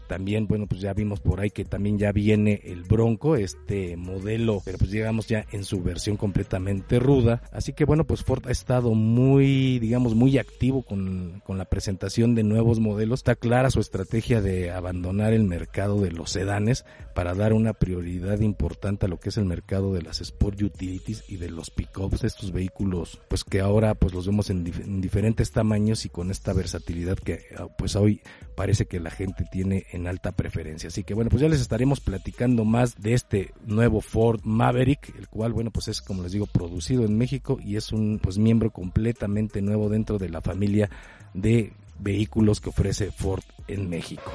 También, 0.09 0.47
bueno, 0.47 0.65
pues 0.65 0.81
ya 0.81 0.91
vimos 0.93 1.19
por 1.19 1.39
ahí 1.39 1.51
que 1.51 1.65
también 1.65 1.99
ya 1.99 2.11
viene 2.11 2.61
el 2.63 2.81
Bronco, 2.81 3.35
este 3.35 3.95
modelo, 3.95 4.59
pero 4.65 4.79
pues 4.79 4.89
llegamos 4.89 5.27
ya 5.27 5.45
en 5.51 5.63
su 5.63 5.83
versión 5.83 6.17
completamente 6.17 6.97
ruda. 6.97 7.43
Así 7.51 7.73
que 7.73 7.85
bueno, 7.85 8.05
pues 8.05 8.23
Ford 8.23 8.47
ha 8.47 8.51
estado 8.51 8.95
muy, 8.95 9.77
digamos, 9.77 10.15
muy 10.15 10.39
activo 10.39 10.81
con, 10.81 11.43
con 11.45 11.59
la 11.59 11.65
presentación 11.65 12.33
de 12.33 12.41
nuevos 12.41 12.79
modelos. 12.79 13.19
Está 13.19 13.35
clara 13.35 13.69
su 13.69 13.81
estrategia 13.81 14.41
de 14.41 14.71
abandonar 14.71 15.31
el 15.31 15.43
mercado 15.43 16.01
de 16.01 16.11
los 16.11 16.31
sedanes 16.31 16.85
para 17.13 17.35
dar 17.35 17.53
una 17.53 17.73
prioridad 17.73 18.39
importante 18.39 19.05
a 19.05 19.09
lo 19.09 19.19
que 19.19 19.29
es 19.29 19.37
el 19.37 19.45
mercado 19.45 19.93
de 19.93 20.01
las 20.01 20.21
Sport 20.21 20.59
Utilities 20.61 21.23
y 21.27 21.37
de 21.37 21.49
los 21.49 21.69
pickups, 21.69 22.23
estos 22.23 22.51
vehículos, 22.51 23.19
pues 23.27 23.43
que 23.43 23.59
ahora 23.59 23.93
pues 23.93 24.13
los 24.13 24.25
vemos 24.25 24.49
en, 24.49 24.63
dif 24.63 24.79
en 24.79 25.01
diferentes 25.01 25.51
tamaños 25.51 26.05
y 26.05 26.09
con 26.09 26.31
esta 26.31 26.53
versatilidad 26.53 27.17
que 27.17 27.45
pues 27.77 27.95
hoy 27.95 28.21
parece 28.55 28.85
que 28.85 28.99
la 28.99 29.11
gente 29.11 29.45
tiene 29.51 29.85
en 29.91 29.98
alta 30.07 30.31
preferencia. 30.31 30.87
Así 30.87 31.03
que 31.03 31.13
bueno, 31.13 31.29
pues 31.29 31.41
ya 31.41 31.49
les 31.49 31.61
estaremos 31.61 31.99
platicando 31.99 32.65
más 32.65 33.01
de 33.01 33.13
este 33.13 33.53
nuevo 33.65 34.01
Ford 34.01 34.41
Maverick, 34.43 35.13
el 35.17 35.27
cual 35.27 35.53
bueno, 35.53 35.71
pues 35.71 35.87
es 35.87 36.01
como 36.01 36.23
les 36.23 36.31
digo 36.31 36.45
producido 36.45 37.05
en 37.05 37.17
México 37.17 37.59
y 37.63 37.75
es 37.75 37.91
un 37.91 38.19
pues 38.21 38.37
miembro 38.37 38.71
completamente 38.71 39.61
nuevo 39.61 39.89
dentro 39.89 40.17
de 40.17 40.29
la 40.29 40.41
familia 40.41 40.89
de 41.33 41.73
vehículos 41.99 42.61
que 42.61 42.69
ofrece 42.69 43.11
Ford 43.11 43.43
en 43.67 43.89
México. 43.89 44.31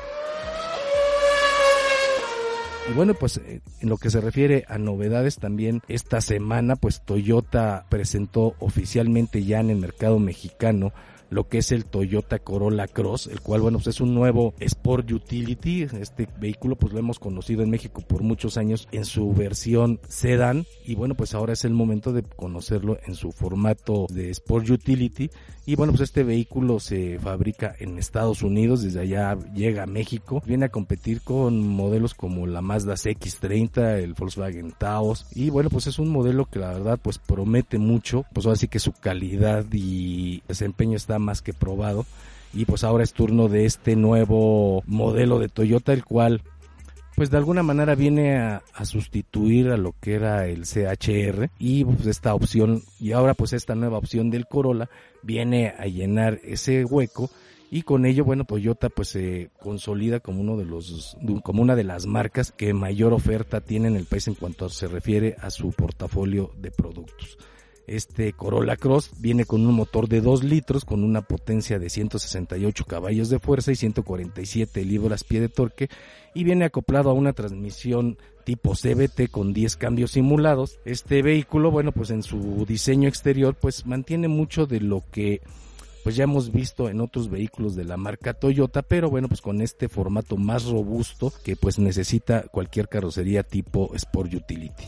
Y 2.91 2.93
bueno, 2.93 3.15
pues 3.15 3.39
eh, 3.39 3.63
en 3.81 3.89
lo 3.89 3.97
que 3.97 4.11
se 4.11 4.21
refiere 4.21 4.65
a 4.69 4.77
novedades 4.77 5.39
también 5.39 5.81
esta 5.89 6.21
semana 6.21 6.77
pues 6.77 7.01
Toyota 7.01 7.87
presentó 7.89 8.55
oficialmente 8.59 9.43
ya 9.45 9.61
en 9.61 9.71
el 9.71 9.79
mercado 9.79 10.19
mexicano 10.19 10.93
lo 11.31 11.49
que 11.49 11.59
es 11.59 11.73
el 11.73 11.85
Toyota 11.85 12.39
Corolla 12.39 12.87
Cross, 12.87 13.27
el 13.29 13.41
cual, 13.41 13.61
bueno, 13.61 13.79
pues 13.79 13.89
es 13.89 14.01
un 14.01 14.15
nuevo 14.15 14.55
Sport 14.61 15.11
Utility. 15.11 15.83
Este 16.01 16.29
vehículo, 16.39 16.77
pues 16.77 16.93
lo 16.93 16.99
hemos 16.99 17.19
conocido 17.19 17.63
en 17.63 17.71
México 17.71 18.03
por 18.07 18.23
muchos 18.23 18.57
años 18.57 18.89
en 18.93 19.05
su 19.05 19.33
versión 19.33 20.01
sedán 20.09 20.67
y 20.85 20.95
bueno, 20.95 21.15
pues 21.15 21.35
ahora 21.35 21.53
es 21.53 21.65
el 21.65 21.73
momento 21.73 22.13
de 22.13 22.23
conocerlo 22.23 22.99
en 23.07 23.15
su 23.15 23.33
formato 23.33 24.07
de 24.11 24.31
Sport 24.31 24.71
Utility. 24.71 25.31
Y 25.67 25.77
bueno, 25.77 25.93
pues 25.93 26.03
este 26.03 26.25
vehículo 26.25 26.79
se 26.79 27.19
fabrica 27.19 27.75
en 27.79 27.99
Estados 27.99 28.43
Unidos, 28.43 28.83
desde 28.83 29.01
allá 29.01 29.39
llega 29.55 29.85
a 29.85 29.87
México, 29.87 30.43
viene 30.45 30.67
a 30.67 30.69
competir 30.69 31.23
con 31.23 31.67
modelos 31.67 32.13
como 32.13 32.47
la 32.47 32.61
Mazda 32.61 32.95
CX-30, 32.95 33.99
el 34.03 34.13
Volkswagen 34.13 34.73
Taos 34.73 35.27
y 35.35 35.49
bueno, 35.49 35.71
pues 35.71 35.87
es 35.87 35.99
un 35.99 36.11
modelo 36.11 36.45
que 36.45 36.59
la 36.59 36.73
verdad 36.73 36.99
pues 37.03 37.17
promete 37.19 37.79
mucho, 37.79 38.27
pues 38.35 38.47
así 38.47 38.69
que 38.69 38.79
su 38.79 38.93
calidad 38.93 39.65
y 39.73 40.43
desempeño 40.49 40.97
está 40.97 41.19
más 41.19 41.41
que 41.41 41.55
probado. 41.55 42.05
Y 42.57 42.67
pues 42.67 42.85
ahora 42.85 43.03
es 43.03 43.13
turno 43.13 43.49
de 43.49 43.65
este 43.65 43.97
nuevo 43.97 44.85
modelo 44.87 45.41
de 45.41 45.49
Toyota, 45.49 45.93
el 45.93 46.05
cual 46.05 46.41
pues 47.17 47.31
de 47.31 47.37
alguna 47.37 47.63
manera 47.63 47.95
viene 47.95 48.37
a, 48.37 48.63
a, 48.75 48.85
sustituir 48.85 49.71
a 49.71 49.77
lo 49.77 49.95
que 50.01 50.15
era 50.15 50.47
el 50.47 50.65
CHR 50.65 51.51
y 51.59 51.85
pues 51.85 52.07
esta 52.07 52.35
opción 52.35 52.83
y 53.01 53.13
ahora 53.13 53.35
pues 53.35 53.53
esta 53.53 53.75
nueva 53.75 53.99
opción 53.99 54.31
del 54.31 54.47
Corolla 54.47 54.89
viene 55.23 55.75
a 55.79 55.87
llenar 55.87 56.41
ese 56.43 56.85
hueco 56.85 57.31
y 57.71 57.83
con 57.83 58.07
ello 58.07 58.25
bueno 58.25 58.45
Toyota 58.45 58.89
pues 58.89 59.09
se 59.09 59.51
consolida 59.61 60.21
como 60.21 60.41
uno 60.41 60.57
de 60.57 60.65
los 60.65 61.17
como 61.43 61.63
una 61.63 61.75
de 61.77 61.85
las 61.85 62.07
marcas 62.07 62.53
que 62.53 62.73
mayor 62.73 63.13
oferta 63.13 63.61
tiene 63.61 63.89
en 63.89 63.97
el 63.97 64.05
país 64.05 64.29
en 64.29 64.35
cuanto 64.35 64.69
se 64.69 64.87
refiere 64.87 65.37
a 65.41 65.51
su 65.51 65.73
portafolio 65.73 66.53
de 66.57 66.71
productos. 66.71 67.39
Este 67.87 68.33
Corolla 68.33 68.77
Cross 68.77 69.11
viene 69.19 69.45
con 69.45 69.67
un 69.67 69.75
motor 69.75 70.09
de 70.09 70.21
2 70.21 70.45
litros 70.45 70.85
con 70.85 71.05
una 71.05 71.21
potencia 71.21 71.79
de 71.79 71.91
168 71.91 72.85
caballos 72.87 73.29
de 73.29 73.39
fuerza 73.39 73.73
y 73.73 73.77
147 73.77 74.85
libras-pie 74.85 75.41
de 75.41 75.49
torque 75.51 75.89
y 76.35 76.45
viene 76.45 76.65
acoplado 76.65 77.11
a 77.11 77.15
una 77.15 77.35
transmisión 77.35 78.17
tipo 78.45 78.73
CBT 78.73 79.31
con 79.31 79.53
10 79.53 79.77
cambios 79.77 80.13
simulados. 80.13 80.79
Este 80.85 81.23
vehículo, 81.23 81.71
bueno, 81.71 81.93
pues 81.93 82.11
en 82.11 82.23
su 82.23 82.65
diseño 82.67 83.09
exterior 83.09 83.55
pues 83.55 83.85
mantiene 83.85 84.29
mucho 84.29 84.67
de 84.67 84.81
lo 84.81 85.03
que 85.11 85.43
pues 86.05 86.17
ya 86.17 86.25
hemos 86.25 86.53
visto 86.53 86.91
en 86.91 87.01
otros 87.01 87.31
vehículos 87.31 87.75
de 87.75 87.85
la 87.85 87.97
marca 87.97 88.35
Toyota, 88.35 88.83
pero 88.83 89.09
bueno, 89.09 89.29
pues 89.29 89.41
con 89.41 89.63
este 89.63 89.89
formato 89.89 90.37
más 90.37 90.67
robusto 90.67 91.33
que 91.43 91.57
pues 91.57 91.79
necesita 91.79 92.43
cualquier 92.49 92.89
carrocería 92.89 93.43
tipo 93.43 93.91
Sport 93.95 94.35
Utility 94.35 94.85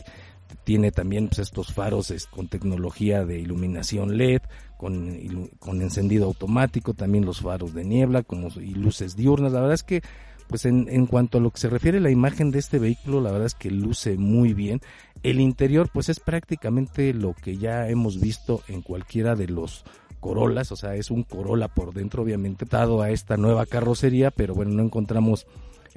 tiene 0.67 0.91
también 0.91 1.29
pues, 1.29 1.39
estos 1.39 1.73
faros 1.73 2.13
con 2.29 2.49
tecnología 2.49 3.23
de 3.23 3.39
iluminación 3.39 4.17
LED, 4.17 4.41
con, 4.75 5.17
con 5.59 5.81
encendido 5.81 6.25
automático, 6.25 6.93
también 6.93 7.23
los 7.23 7.39
faros 7.39 7.73
de 7.73 7.85
niebla 7.85 8.21
como, 8.23 8.49
y 8.49 8.73
luces 8.73 9.15
diurnas. 9.15 9.53
La 9.53 9.61
verdad 9.61 9.75
es 9.75 9.83
que 9.83 10.01
pues 10.49 10.65
en, 10.65 10.89
en, 10.89 11.05
cuanto 11.05 11.37
a 11.37 11.41
lo 11.41 11.51
que 11.51 11.61
se 11.61 11.69
refiere 11.69 11.99
a 11.99 12.01
la 12.01 12.11
imagen 12.11 12.51
de 12.51 12.59
este 12.59 12.79
vehículo, 12.79 13.21
la 13.21 13.31
verdad 13.31 13.45
es 13.45 13.53
que 13.53 13.71
luce 13.71 14.17
muy 14.17 14.53
bien. 14.53 14.81
El 15.23 15.39
interior 15.39 15.89
pues 15.93 16.09
es 16.09 16.19
prácticamente 16.19 17.13
lo 17.13 17.33
que 17.33 17.55
ya 17.55 17.87
hemos 17.87 18.19
visto 18.19 18.61
en 18.67 18.81
cualquiera 18.81 19.35
de 19.35 19.47
los 19.47 19.85
Corollas, 20.19 20.73
o 20.73 20.75
sea, 20.75 20.95
es 20.95 21.11
un 21.11 21.23
Corolla 21.23 21.69
por 21.69 21.93
dentro 21.93 22.23
obviamente 22.23 22.65
dado 22.65 23.01
a 23.01 23.09
esta 23.09 23.37
nueva 23.37 23.65
carrocería, 23.65 24.31
pero 24.31 24.53
bueno, 24.53 24.73
no 24.73 24.83
encontramos 24.83 25.47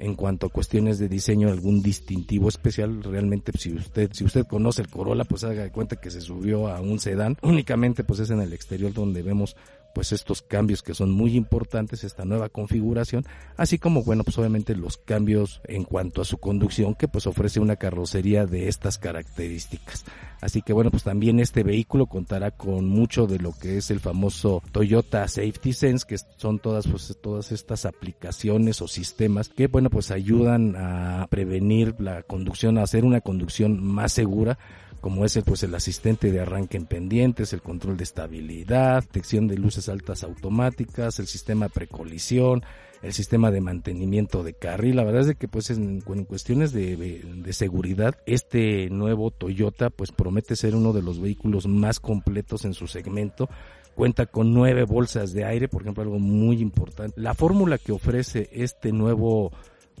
en 0.01 0.15
cuanto 0.15 0.47
a 0.47 0.49
cuestiones 0.49 0.97
de 0.97 1.07
diseño 1.07 1.49
algún 1.49 1.81
distintivo 1.81 2.49
especial. 2.49 3.03
Realmente 3.03 3.51
si 3.57 3.73
usted 3.73 4.09
si 4.11 4.23
usted 4.23 4.47
conoce 4.47 4.81
el 4.81 4.89
Corolla, 4.89 5.23
pues 5.23 5.43
haga 5.43 5.63
de 5.63 5.71
cuenta 5.71 5.95
que 5.95 6.09
se 6.09 6.21
subió 6.21 6.67
a 6.67 6.81
un 6.81 6.99
sedán. 6.99 7.37
Únicamente 7.43 8.03
pues 8.03 8.19
es 8.19 8.31
en 8.31 8.41
el 8.41 8.51
exterior 8.51 8.91
donde 8.93 9.21
vemos 9.21 9.55
pues 9.93 10.11
estos 10.11 10.41
cambios 10.41 10.83
que 10.83 10.93
son 10.93 11.11
muy 11.11 11.35
importantes, 11.35 12.03
esta 12.03 12.25
nueva 12.25 12.49
configuración, 12.49 13.25
así 13.57 13.77
como 13.77 14.03
bueno, 14.03 14.23
pues 14.23 14.37
obviamente 14.37 14.75
los 14.75 14.97
cambios 14.97 15.61
en 15.65 15.83
cuanto 15.83 16.21
a 16.21 16.25
su 16.25 16.37
conducción 16.37 16.95
que 16.95 17.07
pues 17.07 17.27
ofrece 17.27 17.59
una 17.59 17.75
carrocería 17.75 18.45
de 18.45 18.67
estas 18.67 18.97
características. 18.97 20.05
Así 20.41 20.63
que 20.63 20.73
bueno, 20.73 20.89
pues 20.89 21.03
también 21.03 21.39
este 21.39 21.63
vehículo 21.63 22.07
contará 22.07 22.51
con 22.51 22.87
mucho 22.87 23.27
de 23.27 23.37
lo 23.37 23.51
que 23.51 23.77
es 23.77 23.91
el 23.91 23.99
famoso 23.99 24.63
Toyota 24.71 25.27
Safety 25.27 25.71
Sense, 25.71 26.05
que 26.07 26.17
son 26.37 26.59
todas 26.59 26.87
pues 26.87 27.15
todas 27.21 27.51
estas 27.51 27.85
aplicaciones 27.85 28.81
o 28.81 28.87
sistemas 28.87 29.49
que 29.49 29.67
bueno, 29.67 29.89
pues 29.89 30.09
ayudan 30.09 30.75
a 30.75 31.27
prevenir 31.29 31.95
la 31.99 32.23
conducción, 32.23 32.77
a 32.77 32.83
hacer 32.83 33.05
una 33.05 33.21
conducción 33.21 33.83
más 33.83 34.13
segura 34.13 34.57
como 35.01 35.25
es 35.25 35.35
el, 35.35 35.43
pues 35.43 35.63
el 35.63 35.73
asistente 35.73 36.31
de 36.31 36.39
arranque 36.39 36.77
en 36.77 36.85
pendientes, 36.85 37.53
el 37.53 37.61
control 37.61 37.97
de 37.97 38.03
estabilidad, 38.03 39.03
detección 39.03 39.47
de 39.47 39.57
luces 39.57 39.89
altas 39.89 40.23
automáticas, 40.23 41.19
el 41.19 41.27
sistema 41.27 41.67
precolisión, 41.69 42.63
el 43.01 43.11
sistema 43.11 43.49
de 43.49 43.61
mantenimiento 43.61 44.43
de 44.43 44.53
carril. 44.53 44.97
La 44.97 45.03
verdad 45.03 45.27
es 45.27 45.35
que 45.35 45.47
pues 45.47 45.71
en, 45.71 46.01
cuestiones 46.01 46.71
de, 46.71 46.95
de, 46.95 47.53
seguridad, 47.53 48.15
este 48.27 48.89
nuevo 48.91 49.31
Toyota 49.31 49.89
pues 49.89 50.11
promete 50.11 50.55
ser 50.55 50.75
uno 50.75 50.93
de 50.93 51.01
los 51.01 51.19
vehículos 51.19 51.67
más 51.67 51.99
completos 51.99 52.63
en 52.63 52.75
su 52.75 52.87
segmento. 52.87 53.49
Cuenta 53.95 54.27
con 54.27 54.53
nueve 54.53 54.85
bolsas 54.85 55.33
de 55.33 55.43
aire, 55.43 55.67
por 55.67 55.81
ejemplo, 55.81 56.03
algo 56.03 56.19
muy 56.19 56.61
importante. 56.61 57.19
La 57.19 57.33
fórmula 57.33 57.77
que 57.77 57.91
ofrece 57.91 58.49
este 58.53 58.93
nuevo 58.93 59.51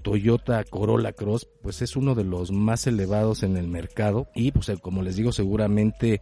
Toyota 0.01 0.63
Corolla 0.63 1.13
Cross 1.13 1.47
pues 1.61 1.81
es 1.81 1.95
uno 1.95 2.15
de 2.15 2.23
los 2.23 2.51
más 2.51 2.87
elevados 2.87 3.43
en 3.43 3.57
el 3.57 3.67
mercado 3.67 4.27
y 4.35 4.51
pues 4.51 4.71
como 4.81 5.01
les 5.03 5.15
digo 5.15 5.31
seguramente 5.31 6.21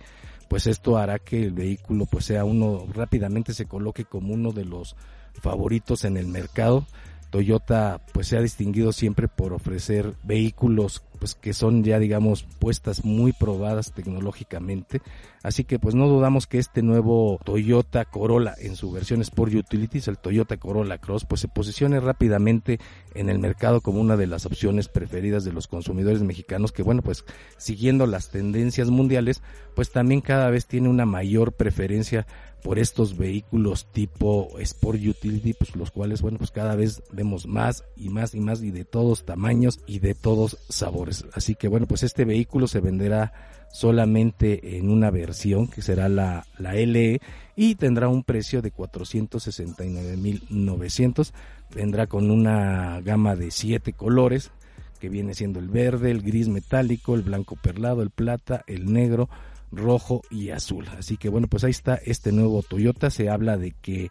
pues 0.50 0.68
esto 0.68 0.98
hará 0.98 1.20
que 1.20 1.44
el 1.44 1.54
vehículo 1.54 2.06
pues 2.06 2.26
sea 2.26 2.44
uno 2.44 2.86
rápidamente 2.94 3.54
se 3.54 3.66
coloque 3.66 4.06
como 4.06 4.34
uno 4.34 4.52
de 4.52 4.66
los 4.66 4.96
favoritos 5.34 6.04
en 6.06 6.18
el 6.18 6.28
mercado. 6.28 6.86
Toyota 7.30 8.02
pues 8.12 8.28
se 8.28 8.38
ha 8.38 8.42
distinguido 8.42 8.92
siempre 8.92 9.28
por 9.28 9.54
ofrecer 9.54 10.16
vehículos 10.24 11.04
pues 11.20 11.36
que 11.36 11.54
son 11.54 11.84
ya 11.84 12.00
digamos 12.00 12.44
puestas 12.60 13.04
muy 13.06 13.34
probadas 13.34 13.92
tecnológicamente 13.92 15.02
así 15.44 15.64
que 15.64 15.80
pues 15.80 15.96
no 15.96 16.08
dudamos 16.08 16.48
que 16.48 16.58
este 16.58 16.82
nuevo 16.82 17.40
Toyota 17.44 18.06
Corolla 18.06 18.56
en 18.60 18.76
su 18.76 18.92
versión 18.92 19.22
Sport 19.22 19.54
Utilities 19.54 20.08
el 20.08 20.18
Toyota 20.18 20.58
Corolla 20.58 20.98
Cross 20.98 21.26
pues 21.26 21.42
se 21.42 21.48
posicione 21.48 22.00
rápidamente 22.00 22.80
en 23.14 23.30
el 23.30 23.40
mercado 23.40 23.82
como 23.82 24.00
una 24.00 24.18
de 24.18 24.28
las 24.28 24.46
opciones 24.46 24.88
preferidas 24.88 25.44
de 25.44 25.54
los 25.54 25.68
consumidores 25.68 26.22
mexicanos 26.22 26.72
que 26.72 26.84
bueno 26.84 27.02
pues 27.02 27.26
siguiendo 27.58 28.08
las 28.08 28.30
tendencias 28.30 28.90
mundiales 28.90 29.42
pues 29.76 29.92
también 29.92 30.22
cada 30.22 30.50
vez 30.50 30.66
tiene 30.66 30.90
una 30.90 31.06
mayor 31.06 31.54
preferencia 31.54 32.26
por 32.62 32.80
estos 32.80 33.18
vehículos 33.18 33.88
tipo 33.92 34.58
Sport 34.60 35.00
Utility, 35.00 35.54
pues 35.54 35.76
los 35.76 35.92
cuales, 35.92 36.22
bueno, 36.22 36.38
pues 36.38 36.52
cada 36.52 36.76
vez 36.76 37.02
vemos 37.12 37.48
más 37.48 37.84
y 37.96 38.10
más 38.10 38.36
y 38.36 38.40
más 38.40 38.62
y 38.62 38.72
de 38.72 38.86
todos 38.86 39.26
tamaños 39.26 39.80
y 39.88 40.00
de 40.00 40.16
todos 40.16 40.58
sabores. 40.70 41.09
Así 41.34 41.56
que 41.56 41.68
bueno, 41.68 41.88
pues 41.88 42.04
este 42.04 42.26
vehículo 42.26 42.68
se 42.68 42.80
venderá 42.80 43.34
solamente 43.72 44.78
en 44.78 44.90
una 44.90 45.12
versión 45.12 45.68
que 45.68 45.82
será 45.82 46.08
la, 46.10 46.46
LE 46.60 47.22
y 47.56 47.76
tendrá 47.76 48.08
un 48.08 48.24
precio 48.24 48.62
de 48.62 48.74
469.900. 48.74 51.32
Vendrá 51.74 52.08
con 52.08 52.32
una 52.32 53.00
gama 53.02 53.36
de 53.36 53.52
siete 53.52 53.94
colores 53.94 54.52
que 55.00 55.10
viene 55.10 55.34
siendo 55.34 55.60
el 55.60 55.70
verde, 55.70 56.12
el 56.12 56.22
gris 56.22 56.50
metálico, 56.50 57.16
el 57.16 57.22
blanco 57.22 57.56
perlado, 57.56 58.02
el 58.02 58.10
plata, 58.10 58.66
el 58.68 58.92
negro, 58.92 59.30
rojo 59.72 60.22
y 60.30 60.50
azul. 60.50 60.86
Así 60.98 61.18
que 61.18 61.30
bueno, 61.30 61.48
pues 61.48 61.64
ahí 61.64 61.72
está 61.72 61.96
este 61.96 62.32
nuevo 62.32 62.64
Toyota. 62.64 63.10
Se 63.10 63.30
habla 63.30 63.58
de 63.58 63.74
que 63.82 64.10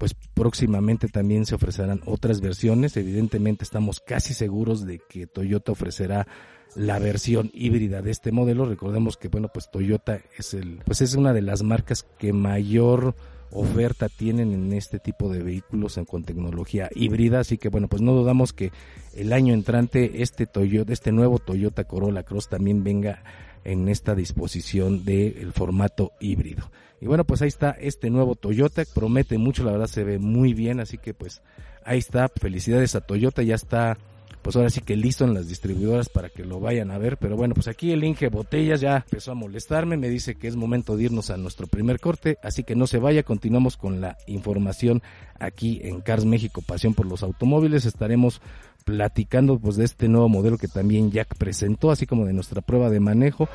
pues 0.00 0.14
próximamente 0.14 1.08
también 1.08 1.44
se 1.44 1.54
ofrecerán 1.54 2.00
otras 2.06 2.40
versiones. 2.40 2.96
Evidentemente 2.96 3.64
estamos 3.64 4.00
casi 4.00 4.32
seguros 4.32 4.86
de 4.86 4.98
que 4.98 5.26
Toyota 5.26 5.72
ofrecerá 5.72 6.26
la 6.74 6.98
versión 6.98 7.50
híbrida 7.52 8.00
de 8.00 8.10
este 8.10 8.32
modelo. 8.32 8.64
Recordemos 8.64 9.18
que 9.18 9.28
bueno, 9.28 9.48
pues 9.52 9.70
Toyota 9.70 10.18
es 10.38 10.54
el 10.54 10.80
pues 10.86 11.02
es 11.02 11.14
una 11.16 11.34
de 11.34 11.42
las 11.42 11.62
marcas 11.62 12.06
que 12.18 12.32
mayor 12.32 13.14
oferta 13.52 14.08
tienen 14.08 14.54
en 14.54 14.72
este 14.72 15.00
tipo 15.00 15.30
de 15.30 15.42
vehículos 15.42 16.00
con 16.08 16.24
tecnología 16.24 16.88
híbrida, 16.94 17.40
así 17.40 17.58
que 17.58 17.68
bueno, 17.68 17.86
pues 17.86 18.00
no 18.00 18.14
dudamos 18.14 18.54
que 18.54 18.72
el 19.14 19.34
año 19.34 19.52
entrante 19.52 20.22
este 20.22 20.46
Toyota, 20.46 20.94
este 20.94 21.12
nuevo 21.12 21.38
Toyota 21.40 21.84
Corolla 21.84 22.22
Cross 22.22 22.48
también 22.48 22.82
venga 22.84 23.22
en 23.64 23.90
esta 23.90 24.14
disposición 24.14 25.04
del 25.04 25.52
formato 25.52 26.12
híbrido. 26.20 26.70
Y 27.00 27.06
bueno, 27.06 27.24
pues 27.24 27.42
ahí 27.42 27.48
está 27.48 27.70
este 27.70 28.10
nuevo 28.10 28.34
Toyota, 28.34 28.82
promete 28.94 29.38
mucho, 29.38 29.64
la 29.64 29.72
verdad 29.72 29.86
se 29.86 30.04
ve 30.04 30.18
muy 30.18 30.52
bien, 30.54 30.80
así 30.80 30.98
que 30.98 31.14
pues 31.14 31.42
ahí 31.84 31.98
está, 31.98 32.28
felicidades 32.28 32.94
a 32.94 33.00
Toyota, 33.00 33.42
ya 33.42 33.54
está 33.54 33.96
pues 34.42 34.56
ahora 34.56 34.70
sí 34.70 34.80
que 34.80 34.96
listo 34.96 35.24
en 35.24 35.34
las 35.34 35.48
distribuidoras 35.48 36.08
para 36.08 36.30
que 36.30 36.44
lo 36.44 36.60
vayan 36.60 36.90
a 36.90 36.98
ver. 36.98 37.16
Pero 37.18 37.36
bueno, 37.36 37.54
pues 37.54 37.68
aquí 37.68 37.92
el 37.92 38.04
Inge 38.04 38.28
Botellas 38.28 38.80
ya 38.80 38.96
empezó 38.96 39.32
a 39.32 39.34
molestarme, 39.34 39.96
me 39.96 40.08
dice 40.08 40.34
que 40.34 40.48
es 40.48 40.56
momento 40.56 40.96
de 40.96 41.04
irnos 41.04 41.30
a 41.30 41.36
nuestro 41.36 41.66
primer 41.66 42.00
corte, 42.00 42.38
así 42.42 42.64
que 42.64 42.74
no 42.74 42.86
se 42.86 42.98
vaya, 42.98 43.22
continuamos 43.22 43.76
con 43.76 44.00
la 44.00 44.16
información 44.26 45.02
aquí 45.38 45.80
en 45.82 46.00
Cars 46.00 46.24
México, 46.24 46.62
Pasión 46.62 46.94
por 46.94 47.06
los 47.06 47.22
Automóviles. 47.22 47.84
Estaremos 47.84 48.40
platicando 48.84 49.58
pues 49.58 49.76
de 49.76 49.84
este 49.84 50.08
nuevo 50.08 50.28
modelo 50.28 50.56
que 50.56 50.68
también 50.68 51.10
Jack 51.10 51.36
presentó, 51.36 51.90
así 51.90 52.06
como 52.06 52.24
de 52.24 52.32
nuestra 52.32 52.62
prueba 52.62 52.88
de 52.88 53.00
manejo. 53.00 53.48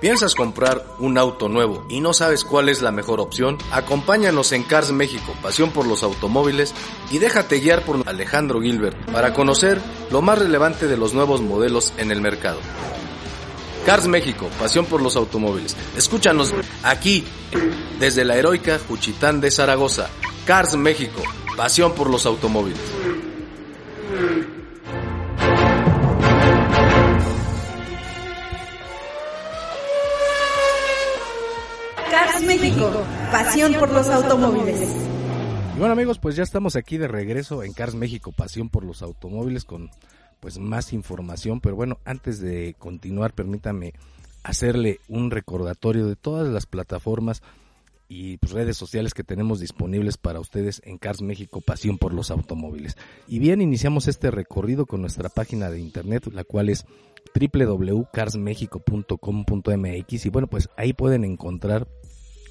¿Piensas 0.00 0.34
comprar 0.34 0.82
un 0.98 1.18
auto 1.18 1.50
nuevo 1.50 1.84
y 1.90 2.00
no 2.00 2.14
sabes 2.14 2.44
cuál 2.44 2.70
es 2.70 2.80
la 2.80 2.90
mejor 2.90 3.20
opción? 3.20 3.58
Acompáñanos 3.70 4.52
en 4.52 4.62
Cars 4.62 4.92
México, 4.92 5.34
pasión 5.42 5.72
por 5.72 5.86
los 5.86 6.02
automóviles, 6.02 6.74
y 7.10 7.18
déjate 7.18 7.60
guiar 7.60 7.84
por 7.84 8.08
Alejandro 8.08 8.62
Gilbert 8.62 8.96
para 9.12 9.34
conocer 9.34 9.78
lo 10.10 10.22
más 10.22 10.38
relevante 10.38 10.86
de 10.86 10.96
los 10.96 11.12
nuevos 11.12 11.42
modelos 11.42 11.92
en 11.98 12.10
el 12.10 12.22
mercado. 12.22 12.60
Cars 13.84 14.06
México, 14.06 14.48
pasión 14.58 14.86
por 14.86 15.02
los 15.02 15.16
automóviles. 15.16 15.76
Escúchanos 15.94 16.54
aquí, 16.82 17.24
desde 17.98 18.24
la 18.24 18.36
heroica 18.36 18.78
Juchitán 18.88 19.42
de 19.42 19.50
Zaragoza. 19.50 20.08
Cars 20.46 20.76
México, 20.76 21.20
pasión 21.58 21.92
por 21.92 22.08
los 22.08 22.24
automóviles. 22.24 22.80
México, 32.50 32.90
pasión 33.30 33.74
por 33.74 33.92
los 33.92 34.08
automóviles. 34.08 34.80
Y 35.76 35.78
bueno 35.78 35.92
amigos, 35.92 36.18
pues 36.18 36.34
ya 36.34 36.42
estamos 36.42 36.74
aquí 36.74 36.98
de 36.98 37.06
regreso 37.06 37.62
en 37.62 37.72
Cars 37.72 37.94
México, 37.94 38.32
pasión 38.32 38.70
por 38.70 38.84
los 38.84 39.02
automóviles 39.02 39.64
con 39.64 39.88
pues 40.40 40.58
más 40.58 40.92
información, 40.92 41.60
pero 41.60 41.76
bueno, 41.76 42.00
antes 42.04 42.40
de 42.40 42.74
continuar, 42.76 43.34
permítame 43.34 43.94
hacerle 44.42 44.98
un 45.06 45.30
recordatorio 45.30 46.08
de 46.08 46.16
todas 46.16 46.48
las 46.48 46.66
plataformas 46.66 47.40
y 48.08 48.38
pues, 48.38 48.50
redes 48.50 48.76
sociales 48.76 49.14
que 49.14 49.22
tenemos 49.22 49.60
disponibles 49.60 50.16
para 50.16 50.40
ustedes 50.40 50.82
en 50.84 50.98
Cars 50.98 51.22
México 51.22 51.60
Pasión 51.60 51.98
por 51.98 52.12
los 52.12 52.32
Automóviles. 52.32 52.96
Y 53.28 53.38
bien, 53.38 53.60
iniciamos 53.60 54.08
este 54.08 54.32
recorrido 54.32 54.86
con 54.86 55.02
nuestra 55.02 55.28
página 55.28 55.70
de 55.70 55.78
internet, 55.78 56.26
la 56.32 56.42
cual 56.42 56.68
es 56.68 56.84
www.carsmexico.com.mx 57.32 60.26
y 60.26 60.30
bueno, 60.30 60.48
pues 60.48 60.68
ahí 60.76 60.94
pueden 60.94 61.24
encontrar 61.24 61.86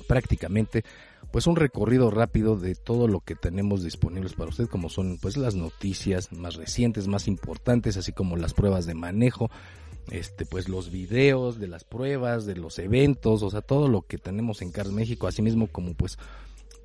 prácticamente 0.10 0.84
pues 1.32 1.46
un 1.46 1.56
recorrido 1.56 2.10
rápido 2.10 2.58
de 2.58 2.74
todo 2.74 3.08
lo 3.08 3.20
que 3.20 3.36
tenemos 3.36 3.84
disponibles 3.84 4.34
para 4.34 4.50
usted 4.50 4.68
como 4.68 4.89
son 4.89 5.20
pues 5.20 5.38
las 5.38 5.54
noticias 5.54 6.32
más 6.32 6.56
recientes, 6.56 7.08
más 7.08 7.28
importantes, 7.28 7.96
así 7.96 8.12
como 8.12 8.36
las 8.36 8.56
pruebas 8.56 8.88
de 8.88 8.96
manejo, 8.96 9.51
este 10.10 10.48
pues 10.48 10.68
los 10.68 10.89
videos 10.89 11.60
de 11.60 11.68
las 11.68 11.84
pruebas, 11.84 12.48
de 12.48 12.56
los 12.56 12.80
eventos, 12.80 13.44
o 13.44 13.51
sea, 13.51 13.62
todo 13.62 13.88
lo 13.88 14.01
que 14.01 14.18
tenemos 14.18 14.63
en 14.63 14.72
Cars 14.72 14.92
México, 14.92 15.28
asimismo 15.28 15.68
como 15.68 15.94
pues 15.94 16.18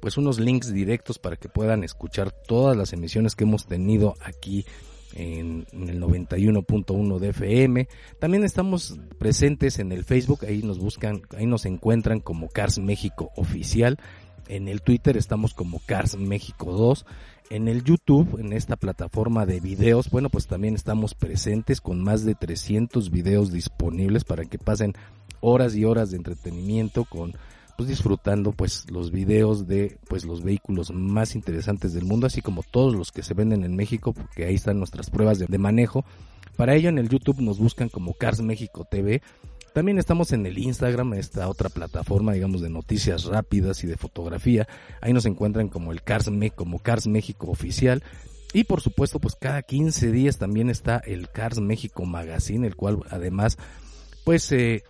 pues 0.00 0.18
unos 0.18 0.38
links 0.38 0.70
directos 0.70 1.18
para 1.18 1.36
que 1.36 1.48
puedan 1.48 1.82
escuchar 1.82 2.30
todas 2.30 2.76
las 2.76 2.92
emisiones 2.92 3.34
que 3.34 3.44
hemos 3.44 3.64
tenido 3.64 4.16
aquí 4.20 4.66
en, 5.14 5.66
el 5.72 6.00
91.1 6.00 7.18
de 7.18 7.28
FM. 7.28 7.88
También 8.18 8.44
estamos 8.44 8.98
presentes 9.18 9.78
en 9.78 9.92
el 9.92 10.04
Facebook, 10.04 10.44
ahí 10.46 10.62
nos 10.62 10.78
buscan, 10.78 11.22
ahí 11.36 11.46
nos 11.46 11.66
encuentran 11.66 12.20
como 12.20 12.48
Cars 12.48 12.78
México 12.78 13.30
Oficial. 13.36 13.98
En 14.48 14.68
el 14.68 14.82
Twitter 14.82 15.16
estamos 15.16 15.54
como 15.54 15.80
Cars 15.86 16.16
México 16.16 16.72
2 16.72 17.06
en 17.50 17.68
el 17.68 17.84
YouTube, 17.84 18.38
en 18.40 18.52
esta 18.52 18.76
plataforma 18.76 19.44
de 19.46 19.60
videos, 19.60 20.10
bueno, 20.10 20.30
pues 20.30 20.46
también 20.46 20.74
estamos 20.74 21.14
presentes 21.14 21.80
con 21.80 22.02
más 22.02 22.24
de 22.24 22.34
300 22.34 23.10
videos 23.10 23.52
disponibles 23.52 24.24
para 24.24 24.44
que 24.44 24.58
pasen 24.58 24.94
horas 25.40 25.76
y 25.76 25.84
horas 25.84 26.10
de 26.10 26.16
entretenimiento 26.16 27.04
con 27.04 27.34
pues 27.76 27.88
disfrutando 27.88 28.52
pues 28.52 28.90
los 28.90 29.10
videos 29.10 29.66
de 29.66 29.98
pues 30.08 30.24
los 30.24 30.42
vehículos 30.42 30.92
más 30.92 31.34
interesantes 31.34 31.92
del 31.92 32.04
mundo, 32.04 32.26
así 32.26 32.40
como 32.40 32.62
todos 32.62 32.94
los 32.94 33.12
que 33.12 33.22
se 33.22 33.34
venden 33.34 33.64
en 33.64 33.76
México, 33.76 34.12
porque 34.12 34.44
ahí 34.44 34.54
están 34.54 34.78
nuestras 34.78 35.10
pruebas 35.10 35.38
de, 35.38 35.58
manejo. 35.58 36.04
Para 36.56 36.74
ello 36.74 36.88
en 36.88 36.98
el 36.98 37.08
YouTube 37.08 37.40
nos 37.40 37.58
buscan 37.58 37.88
como 37.88 38.14
Cars 38.14 38.40
México 38.40 38.86
TV 38.88 39.22
también 39.74 39.98
estamos 39.98 40.30
en 40.30 40.46
el 40.46 40.56
Instagram, 40.56 41.14
esta 41.14 41.48
otra 41.48 41.68
plataforma, 41.68 42.32
digamos, 42.32 42.60
de 42.60 42.70
noticias 42.70 43.24
rápidas 43.24 43.82
y 43.82 43.88
de 43.88 43.96
fotografía. 43.96 44.68
Ahí 45.00 45.12
nos 45.12 45.26
encuentran 45.26 45.66
como 45.66 45.90
el 45.90 46.00
Cars, 46.00 46.30
como 46.54 46.78
Cars 46.78 47.08
México 47.08 47.50
Oficial. 47.50 48.04
Y 48.52 48.62
por 48.64 48.80
supuesto, 48.80 49.18
pues 49.18 49.34
cada 49.34 49.62
15 49.62 50.12
días 50.12 50.38
también 50.38 50.70
está 50.70 50.98
el 50.98 51.28
Cars 51.28 51.58
México 51.58 52.04
Magazine, 52.04 52.68
el 52.68 52.76
cual 52.76 53.00
además, 53.10 53.58
pues 54.24 54.44
se 54.44 54.84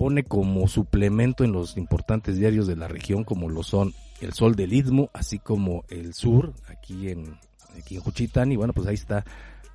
pone 0.00 0.24
como 0.24 0.66
suplemento 0.66 1.44
en 1.44 1.52
los 1.52 1.76
importantes 1.76 2.38
diarios 2.38 2.66
de 2.66 2.74
la 2.74 2.88
región, 2.88 3.22
como 3.22 3.50
lo 3.50 3.62
son 3.62 3.92
El 4.22 4.32
Sol 4.32 4.54
del 4.54 4.72
Istmo, 4.72 5.10
así 5.12 5.38
como 5.38 5.84
El 5.90 6.14
Sur, 6.14 6.54
aquí 6.68 7.10
en, 7.10 7.36
aquí 7.76 7.96
en 7.96 8.00
Juchitán. 8.00 8.50
Y 8.50 8.56
bueno, 8.56 8.72
pues 8.72 8.86
ahí 8.86 8.94
está. 8.94 9.26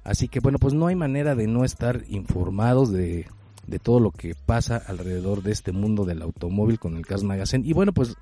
Así 0.04 0.28
que 0.28 0.40
bueno, 0.40 0.58
pues 0.58 0.74
no 0.74 0.88
hay 0.88 0.96
manera 0.96 1.36
de 1.36 1.46
no 1.46 1.64
estar 1.64 2.02
informados 2.08 2.92
de 2.92 3.28
de 3.68 3.78
todo 3.78 4.00
lo 4.00 4.10
que 4.10 4.34
pasa 4.34 4.82
alrededor 4.88 5.44
de 5.44 5.52
este 5.52 5.72
mundo 5.72 6.06
del 6.06 6.24
automóvil 6.24 6.80
con 6.80 6.98
el 6.98 7.06
Cars 7.06 7.24
Magazine. 7.24 7.68
Y 7.68 7.74
bueno, 7.74 7.94
pues 7.94 8.16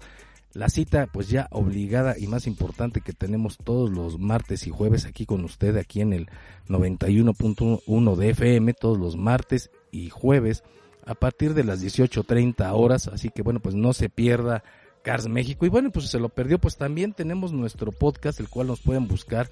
la 0.52 0.68
cita 0.68 1.08
pues 1.08 1.30
ya 1.30 1.48
obligada 1.52 2.16
y 2.20 2.28
más 2.28 2.48
importante 2.48 3.00
que 3.00 3.14
tenemos 3.14 3.58
todos 3.58 3.90
los 3.90 4.20
martes 4.20 4.68
y 4.68 4.72
jueves 4.72 5.06
aquí 5.06 5.26
con 5.26 5.46
usted, 5.46 5.78
aquí 5.78 6.02
en 6.02 6.12
el 6.12 6.30
91.1 6.68 8.16
de 8.18 8.30
FM, 8.30 8.74
todos 8.74 8.98
los 8.98 9.16
martes 9.16 9.72
y 9.90 10.10
jueves 10.10 10.64
a 11.06 11.16
partir 11.16 11.54
de 11.54 11.64
las 11.64 11.84
18.30 11.84 12.72
horas. 12.74 13.08
Así 13.08 13.30
que 13.30 13.42
bueno, 13.42 13.60
pues 13.60 13.76
no 13.76 13.94
se 13.94 14.10
pierda 14.10 14.64
Cars 15.04 15.28
México. 15.28 15.66
Y 15.66 15.70
bueno, 15.70 15.92
pues 15.92 16.08
se 16.08 16.20
lo 16.20 16.30
perdió, 16.30 16.60
pues 16.60 16.78
también 16.78 17.14
tenemos 17.14 17.52
nuestro 17.52 17.92
podcast, 17.92 18.40
el 18.40 18.50
cual 18.50 18.68
nos 18.68 18.82
pueden 18.82 19.08
buscar 19.08 19.50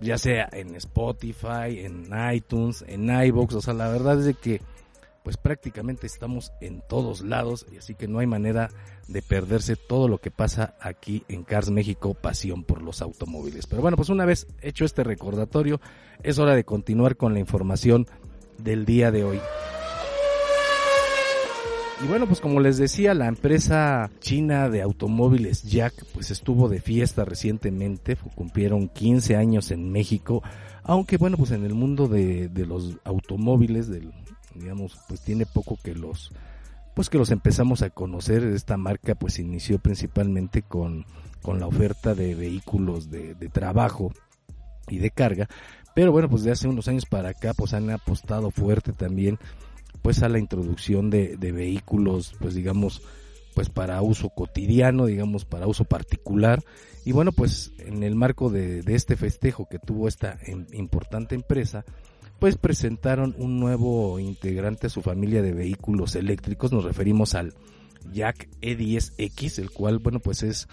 ya 0.00 0.18
sea 0.18 0.48
en 0.52 0.74
Spotify, 0.76 1.80
en 1.80 2.10
iTunes, 2.32 2.84
en 2.86 3.10
iBox, 3.10 3.54
o 3.54 3.60
sea, 3.60 3.74
la 3.74 3.88
verdad 3.88 4.18
es 4.18 4.24
de 4.24 4.34
que 4.34 4.60
pues 5.22 5.36
prácticamente 5.36 6.06
estamos 6.06 6.52
en 6.62 6.82
todos 6.88 7.20
lados 7.20 7.66
y 7.70 7.76
así 7.76 7.94
que 7.94 8.08
no 8.08 8.20
hay 8.20 8.26
manera 8.26 8.70
de 9.06 9.20
perderse 9.20 9.76
todo 9.76 10.08
lo 10.08 10.18
que 10.18 10.30
pasa 10.30 10.76
aquí 10.80 11.24
en 11.28 11.44
Cars 11.44 11.70
México, 11.70 12.14
pasión 12.14 12.64
por 12.64 12.80
los 12.80 13.02
automóviles. 13.02 13.66
Pero 13.66 13.82
bueno, 13.82 13.98
pues 13.98 14.08
una 14.08 14.24
vez 14.24 14.46
hecho 14.62 14.86
este 14.86 15.04
recordatorio, 15.04 15.80
es 16.22 16.38
hora 16.38 16.54
de 16.54 16.64
continuar 16.64 17.16
con 17.16 17.34
la 17.34 17.40
información 17.40 18.06
del 18.58 18.86
día 18.86 19.10
de 19.10 19.24
hoy. 19.24 19.40
Y 22.02 22.06
bueno, 22.06 22.26
pues 22.26 22.40
como 22.40 22.60
les 22.60 22.78
decía, 22.78 23.12
la 23.12 23.26
empresa 23.26 24.10
china 24.20 24.70
de 24.70 24.80
automóviles 24.80 25.64
Jack 25.64 25.92
pues 26.14 26.30
estuvo 26.30 26.70
de 26.70 26.80
fiesta 26.80 27.26
recientemente, 27.26 28.16
cumplieron 28.34 28.88
15 28.88 29.36
años 29.36 29.70
en 29.70 29.92
México, 29.92 30.42
aunque 30.82 31.18
bueno, 31.18 31.36
pues 31.36 31.50
en 31.50 31.64
el 31.64 31.74
mundo 31.74 32.08
de, 32.08 32.48
de 32.48 32.64
los 32.64 32.96
automóviles, 33.04 33.88
del 33.88 34.12
digamos, 34.54 34.98
pues 35.08 35.20
tiene 35.20 35.44
poco 35.44 35.78
que 35.82 35.94
los 35.94 36.32
pues 36.94 37.10
que 37.10 37.18
los 37.18 37.30
empezamos 37.30 37.82
a 37.82 37.90
conocer. 37.90 38.44
Esta 38.44 38.78
marca 38.78 39.14
pues 39.14 39.38
inició 39.38 39.78
principalmente 39.78 40.62
con, 40.62 41.04
con 41.42 41.60
la 41.60 41.66
oferta 41.66 42.14
de 42.14 42.34
vehículos 42.34 43.10
de, 43.10 43.34
de 43.34 43.48
trabajo 43.50 44.10
y 44.88 44.98
de 44.98 45.10
carga, 45.10 45.50
pero 45.94 46.12
bueno, 46.12 46.30
pues 46.30 46.44
de 46.44 46.50
hace 46.50 46.66
unos 46.66 46.88
años 46.88 47.04
para 47.04 47.28
acá 47.28 47.52
pues 47.52 47.74
han 47.74 47.90
apostado 47.90 48.50
fuerte 48.50 48.94
también 48.94 49.38
pues 50.02 50.22
a 50.22 50.28
la 50.28 50.38
introducción 50.38 51.10
de, 51.10 51.36
de 51.36 51.52
vehículos 51.52 52.34
pues 52.38 52.54
digamos 52.54 53.02
pues 53.54 53.68
para 53.68 54.00
uso 54.00 54.30
cotidiano, 54.30 55.06
digamos 55.06 55.44
para 55.44 55.66
uso 55.66 55.84
particular 55.84 56.62
y 57.04 57.12
bueno 57.12 57.32
pues 57.32 57.72
en 57.78 58.02
el 58.02 58.14
marco 58.14 58.50
de, 58.50 58.82
de 58.82 58.94
este 58.94 59.16
festejo 59.16 59.68
que 59.68 59.78
tuvo 59.78 60.08
esta 60.08 60.38
importante 60.72 61.34
empresa 61.34 61.84
pues 62.40 62.56
presentaron 62.56 63.34
un 63.38 63.60
nuevo 63.60 64.18
integrante 64.18 64.86
a 64.86 64.90
su 64.90 65.02
familia 65.02 65.42
de 65.42 65.52
vehículos 65.52 66.16
eléctricos. 66.16 66.72
Nos 66.72 66.84
referimos 66.84 67.34
al 67.34 67.52
Jack 68.12 68.48
E10X, 68.62 69.58
el 69.58 69.70
cual, 69.70 69.98
bueno, 69.98 70.20
pues 70.20 70.42
es 70.42 70.66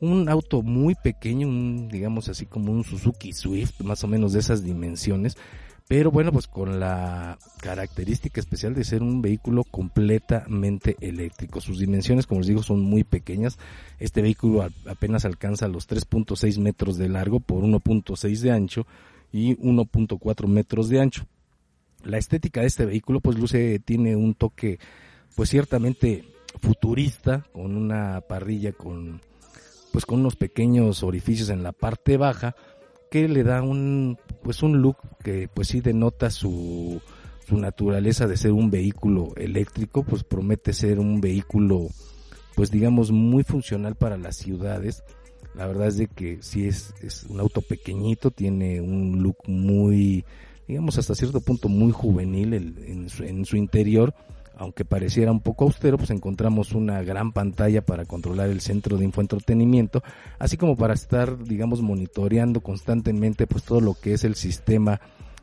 un 0.00 0.28
auto 0.28 0.62
muy 0.62 0.96
pequeño, 0.96 1.46
un, 1.46 1.88
digamos 1.88 2.28
así 2.28 2.44
como 2.44 2.72
un 2.72 2.82
Suzuki 2.82 3.32
Swift, 3.32 3.80
más 3.82 4.02
o 4.02 4.08
menos 4.08 4.32
de 4.32 4.40
esas 4.40 4.64
dimensiones, 4.64 5.36
pero 5.88 6.10
bueno, 6.10 6.32
pues 6.32 6.46
con 6.46 6.80
la 6.80 7.38
característica 7.60 8.40
especial 8.40 8.74
de 8.74 8.84
ser 8.84 9.02
un 9.02 9.20
vehículo 9.20 9.64
completamente 9.64 10.96
eléctrico. 11.00 11.60
Sus 11.60 11.78
dimensiones, 11.78 12.26
como 12.26 12.40
les 12.40 12.48
digo, 12.48 12.62
son 12.62 12.80
muy 12.80 13.04
pequeñas. 13.04 13.58
Este 13.98 14.22
vehículo 14.22 14.68
apenas 14.86 15.24
alcanza 15.24 15.68
los 15.68 15.88
3.6 15.88 16.58
metros 16.58 16.96
de 16.96 17.08
largo 17.08 17.40
por 17.40 17.62
1.6 17.62 18.38
de 18.40 18.50
ancho 18.50 18.86
y 19.32 19.56
1.4 19.56 20.46
metros 20.46 20.88
de 20.88 21.00
ancho. 21.00 21.26
La 22.04 22.18
estética 22.18 22.62
de 22.62 22.66
este 22.68 22.86
vehículo 22.86 23.20
pues 23.20 23.38
luce, 23.38 23.78
tiene 23.78 24.16
un 24.16 24.34
toque 24.34 24.78
pues 25.36 25.50
ciertamente 25.50 26.24
futurista, 26.60 27.46
con 27.52 27.76
una 27.76 28.20
parrilla 28.22 28.72
con 28.72 29.20
pues 29.92 30.06
con 30.06 30.20
unos 30.20 30.36
pequeños 30.36 31.02
orificios 31.02 31.50
en 31.50 31.62
la 31.62 31.72
parte 31.72 32.16
baja 32.16 32.56
que 33.12 33.28
le 33.28 33.44
da 33.44 33.60
un 33.60 34.18
pues 34.42 34.62
un 34.62 34.80
look 34.80 34.96
que 35.22 35.46
pues 35.52 35.68
sí 35.68 35.82
denota 35.82 36.30
su 36.30 36.98
su 37.46 37.58
naturaleza 37.58 38.26
de 38.26 38.38
ser 38.38 38.52
un 38.52 38.70
vehículo 38.70 39.34
eléctrico, 39.36 40.02
pues 40.02 40.24
promete 40.24 40.72
ser 40.72 40.98
un 40.98 41.20
vehículo 41.20 41.88
pues 42.54 42.70
digamos 42.70 43.12
muy 43.12 43.44
funcional 43.44 43.96
para 43.96 44.16
las 44.16 44.36
ciudades. 44.36 45.04
La 45.54 45.66
verdad 45.66 45.88
es 45.88 45.98
de 45.98 46.06
que 46.06 46.38
sí 46.40 46.66
es, 46.66 46.94
es 47.02 47.24
un 47.24 47.38
auto 47.38 47.60
pequeñito, 47.60 48.30
tiene 48.30 48.80
un 48.80 49.22
look 49.22 49.36
muy, 49.46 50.24
digamos 50.66 50.96
hasta 50.96 51.14
cierto 51.14 51.42
punto 51.42 51.68
muy 51.68 51.92
juvenil 51.92 52.54
en, 52.54 53.08
en 53.20 53.44
su 53.44 53.56
interior 53.58 54.14
aunque 54.56 54.84
pareciera 54.84 55.32
un 55.32 55.40
poco 55.40 55.64
austero, 55.64 55.98
pues 55.98 56.10
encontramos 56.10 56.72
una 56.72 57.02
gran 57.02 57.32
pantalla 57.32 57.82
para 57.82 58.04
controlar 58.04 58.50
el 58.50 58.60
centro 58.60 58.96
de 58.96 59.04
infoentretenimiento, 59.04 60.02
así 60.38 60.56
como 60.56 60.76
para 60.76 60.94
estar, 60.94 61.42
digamos, 61.44 61.82
monitoreando 61.82 62.60
constantemente 62.60 63.46
pues 63.46 63.64
todo 63.64 63.80
lo 63.80 63.94
que 63.94 64.14
es 64.14 64.24
el 64.24 64.34
sistema 64.34 65.00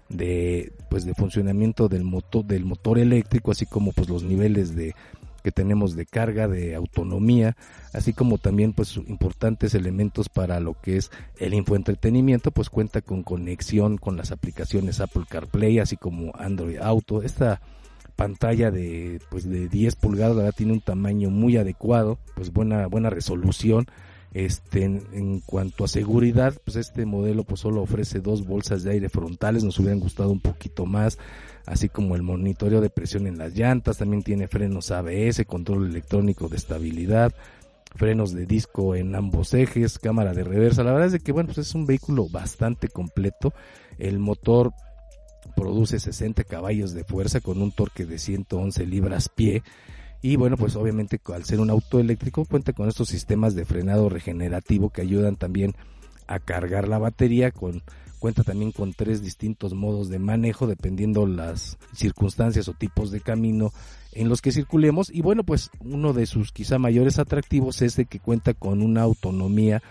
de 0.09 0.73
pues 0.89 1.05
de 1.05 1.13
funcionamiento 1.13 1.87
del 1.87 2.03
motor 2.03 2.43
del 2.43 2.65
motor 2.65 2.97
eléctrico, 2.97 3.51
así 3.51 3.65
como 3.65 3.91
pues 3.91 4.09
los 4.09 4.23
niveles 4.23 4.75
de 4.75 4.95
que 5.43 5.51
tenemos 5.51 5.95
de 5.95 6.05
carga, 6.05 6.47
de 6.47 6.75
autonomía, 6.75 7.55
así 7.93 8.13
como 8.13 8.37
también 8.37 8.73
pues 8.73 8.97
importantes 8.97 9.73
elementos 9.73 10.29
para 10.29 10.59
lo 10.59 10.73
que 10.73 10.97
es 10.97 11.11
el 11.37 11.53
infoentretenimiento, 11.53 12.51
pues 12.51 12.69
cuenta 12.69 13.01
con 13.01 13.23
conexión 13.23 13.97
con 13.97 14.17
las 14.17 14.31
aplicaciones 14.31 14.99
Apple 14.99 15.23
CarPlay, 15.29 15.79
así 15.79 15.95
como 15.95 16.33
Android 16.35 16.77
Auto. 16.79 17.21
Esta 17.23 17.61
pantalla 18.19 18.69
de 18.69 19.21
pues 19.29 19.49
de 19.49 19.69
10 19.69 19.95
pulgadas, 19.95 20.35
la 20.35 20.43
verdad 20.43 20.57
tiene 20.57 20.73
un 20.73 20.81
tamaño 20.81 21.29
muy 21.29 21.55
adecuado, 21.55 22.19
pues 22.35 22.51
buena 22.51 22.85
buena 22.87 23.09
resolución. 23.09 23.87
Este, 24.31 24.83
en, 24.83 25.39
cuanto 25.39 25.85
a 25.85 25.87
seguridad, 25.87 26.53
pues 26.63 26.75
este 26.75 27.05
modelo 27.05 27.45
pues 27.45 27.61
solo 27.61 27.81
ofrece 27.81 28.19
dos 28.19 28.45
bolsas 28.45 28.83
de 28.83 28.91
aire 28.91 29.09
frontales, 29.09 29.63
nos 29.63 29.79
hubieran 29.79 30.01
gustado 30.01 30.29
un 30.29 30.41
poquito 30.41 30.85
más 30.85 31.17
así 31.65 31.87
como 31.89 32.15
el 32.15 32.21
monitoreo 32.21 32.81
de 32.81 32.89
presión 32.89 33.25
en 33.25 33.37
las 33.37 33.55
llantas, 33.55 33.97
también 33.97 34.21
tiene 34.21 34.47
frenos 34.47 34.91
ABS, 34.91 35.45
control 35.45 35.89
electrónico 35.89 36.49
de 36.49 36.57
estabilidad, 36.57 37.33
frenos 37.95 38.33
de 38.33 38.45
disco 38.45 38.95
en 38.95 39.15
ambos 39.15 39.53
ejes, 39.53 39.97
cámara 39.97 40.33
de 40.33 40.43
reversa. 40.43 40.83
La 40.83 40.91
verdad 40.91 41.07
es 41.07 41.13
de 41.13 41.19
que 41.21 41.31
bueno, 41.31 41.47
pues 41.47 41.59
es 41.59 41.73
un 41.73 41.85
vehículo 41.85 42.27
bastante 42.29 42.89
completo. 42.89 43.53
El 43.97 44.19
motor 44.19 44.73
produce 45.59 45.99
60 45.99 46.45
caballos 46.45 46.93
de 46.93 47.03
fuerza 47.03 47.41
con 47.41 47.61
un 47.61 47.71
torque 47.71 48.05
de 48.05 48.17
111 48.17 48.85
libras 48.85 49.27
pie. 49.27 49.61
Y 50.21 50.37
bueno, 50.37 50.55
pues 50.57 50.75
obviamente 50.75 51.19
al 51.33 51.43
ser 51.43 51.59
un 51.59 51.69
auto 51.69 51.99
eléctrico 51.99 52.45
cuenta 52.45 52.73
con 52.73 52.87
estos 52.87 53.09
sistemas 53.09 53.55
de 53.55 53.65
frenado 53.65 54.09
regenerativo 54.09 54.89
que 54.89 55.01
ayudan 55.01 55.35
también 55.35 55.75
a 56.27 56.39
cargar 56.39 56.87
la 56.87 56.97
batería 56.97 57.51
con 57.51 57.81
cuenta 58.19 58.43
también 58.43 58.71
con 58.71 58.93
tres 58.93 59.21
distintos 59.21 59.73
modos 59.73 60.09
de 60.09 60.19
manejo 60.19 60.67
dependiendo 60.67 61.25
las 61.25 61.77
circunstancias 61.93 62.67
o 62.67 62.73
tipos 62.73 63.11
de 63.11 63.21
camino 63.21 63.71
en 64.11 64.27
los 64.27 64.41
que 64.41 64.51
circulemos 64.51 65.09
y 65.09 65.21
bueno 65.21 65.43
pues 65.43 65.71
uno 65.79 66.11
de 66.11 66.25
sus 66.25 66.51
quizá 66.51 66.77
mayores 66.79 67.17
atractivos 67.17 67.81
es 67.81 67.95
de 67.95 68.05
que 68.05 68.19
cuenta 68.19 68.53
con 68.53 68.81
una 68.81 69.03
autonomía 69.03 69.81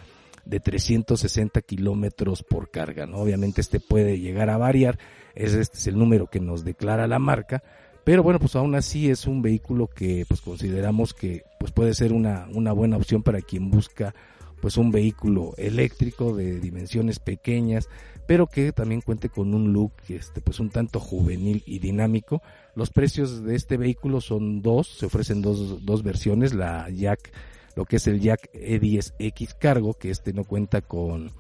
de 0.49 0.61
360 0.61 1.61
kilómetros 1.63 2.43
por 2.43 2.71
carga 2.71 3.07
¿no? 3.07 3.19
obviamente 3.19 3.61
este 3.61 3.81
puede 3.81 4.19
llegar 4.19 4.51
a 4.51 4.59
variar 4.59 4.99
este 5.35 5.61
es 5.61 5.87
el 5.87 5.99
número 5.99 6.27
que 6.27 6.41
nos 6.41 6.65
declara 6.65 7.07
la 7.07 7.19
marca 7.19 7.63
pero 8.05 8.23
bueno 8.23 8.39
pues 8.39 8.57
aún 8.57 8.75
así 8.75 9.11
es 9.11 9.27
un 9.27 9.43
vehículo 9.43 9.87
que 9.87 10.25
pues 10.27 10.41
consideramos 10.41 11.15
que 11.15 11.45
pues 11.59 11.73
puede 11.73 11.95
ser 11.95 12.13
una, 12.13 12.49
una 12.53 12.73
buena 12.73 12.97
opción 12.97 13.23
para 13.23 13.41
quien 13.41 13.71
busca 13.71 14.15
pues 14.61 14.77
un 14.77 14.91
vehículo 14.91 15.55
eléctrico 15.57 16.35
de 16.35 16.61
dimensiones 16.61 17.19
pequeñas, 17.19 17.89
pero 18.27 18.47
que 18.47 18.73
también 18.73 19.01
cuente 19.01 19.29
con 19.29 19.55
un 19.55 19.73
look 19.73 19.93
este 20.09 20.41
pues 20.41 20.61
un 20.61 20.71
tanto 20.71 21.01
juvenil 21.01 21.63
y 21.67 21.79
dinámico. 21.79 22.43
Los 22.75 22.91
precios 22.91 23.45
de 23.45 23.55
este 23.55 23.77
vehículo 23.77 24.21
son 24.21 24.63
dos, 24.63 24.89
se 24.89 25.07
ofrecen 25.07 25.43
dos, 25.43 25.85
dos 25.85 26.03
versiones, 26.03 26.55
la 26.55 26.89
Jack, 26.91 27.33
lo 27.79 27.85
que 27.85 27.95
es 27.95 28.09
el 28.09 28.21
Jack 28.21 28.51
E10X 28.55 29.55
Cargo, 29.57 29.95
que 29.95 30.11
este 30.11 30.33
no 30.33 30.43
cuenta 30.43 30.83
con 30.83 31.31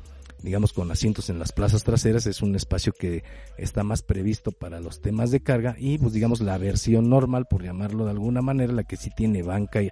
digamos 0.40 0.72
con 0.72 0.88
asientos 0.92 1.30
en 1.30 1.40
las 1.40 1.50
plazas 1.50 1.82
traseras, 1.82 2.26
es 2.26 2.42
un 2.42 2.54
espacio 2.54 2.92
que 2.92 3.24
está 3.56 3.82
más 3.82 4.02
previsto 4.02 4.52
para 4.52 4.78
los 4.78 5.00
temas 5.00 5.32
de 5.32 5.40
carga 5.40 5.74
y 5.80 5.98
pues 5.98 6.12
digamos 6.12 6.40
la 6.40 6.56
versión 6.56 7.10
normal, 7.10 7.46
por 7.46 7.64
llamarlo 7.64 8.04
de 8.04 8.12
alguna 8.12 8.40
manera, 8.40 8.72
la 8.72 8.84
que 8.84 8.96
sí 8.96 9.10
tiene 9.10 9.42
banca 9.42 9.82
y, 9.82 9.90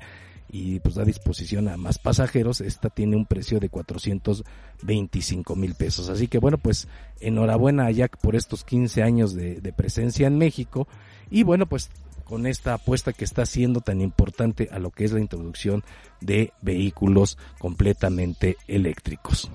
y 0.49 0.79
pues 0.79 0.95
da 0.95 1.05
disposición 1.05 1.67
a 1.67 1.77
más 1.77 1.99
pasajeros, 1.99 2.61
esta 2.61 2.91
tiene 2.91 3.17
un 3.17 3.27
precio 3.27 3.59
de 3.59 3.69
425 3.69 5.57
mil 5.57 5.75
pesos. 5.75 6.09
Así 6.09 6.29
que 6.29 6.39
bueno, 6.39 6.59
pues 6.59 6.87
enhorabuena 7.19 7.87
a 7.87 7.91
Jack 7.91 8.19
por 8.19 8.37
estos 8.37 8.63
15 8.63 9.03
años 9.03 9.35
de, 9.35 9.61
de 9.61 9.73
presencia 9.73 10.29
en 10.29 10.39
México 10.39 10.87
y 11.29 11.43
bueno, 11.43 11.67
pues 11.67 11.91
con 12.27 12.47
esta 12.47 12.75
apuesta 12.75 13.13
que 13.13 13.25
está 13.25 13.43
haciendo 13.43 13.81
tan 13.81 14.01
importante 14.01 14.69
a 14.71 14.79
lo 14.79 14.91
que 14.91 15.05
es 15.05 15.13
la 15.13 15.21
introducción 15.21 15.85
de 16.21 16.53
vehículos 16.61 17.39
completamente 17.59 18.57
eléctricos. 18.67 19.51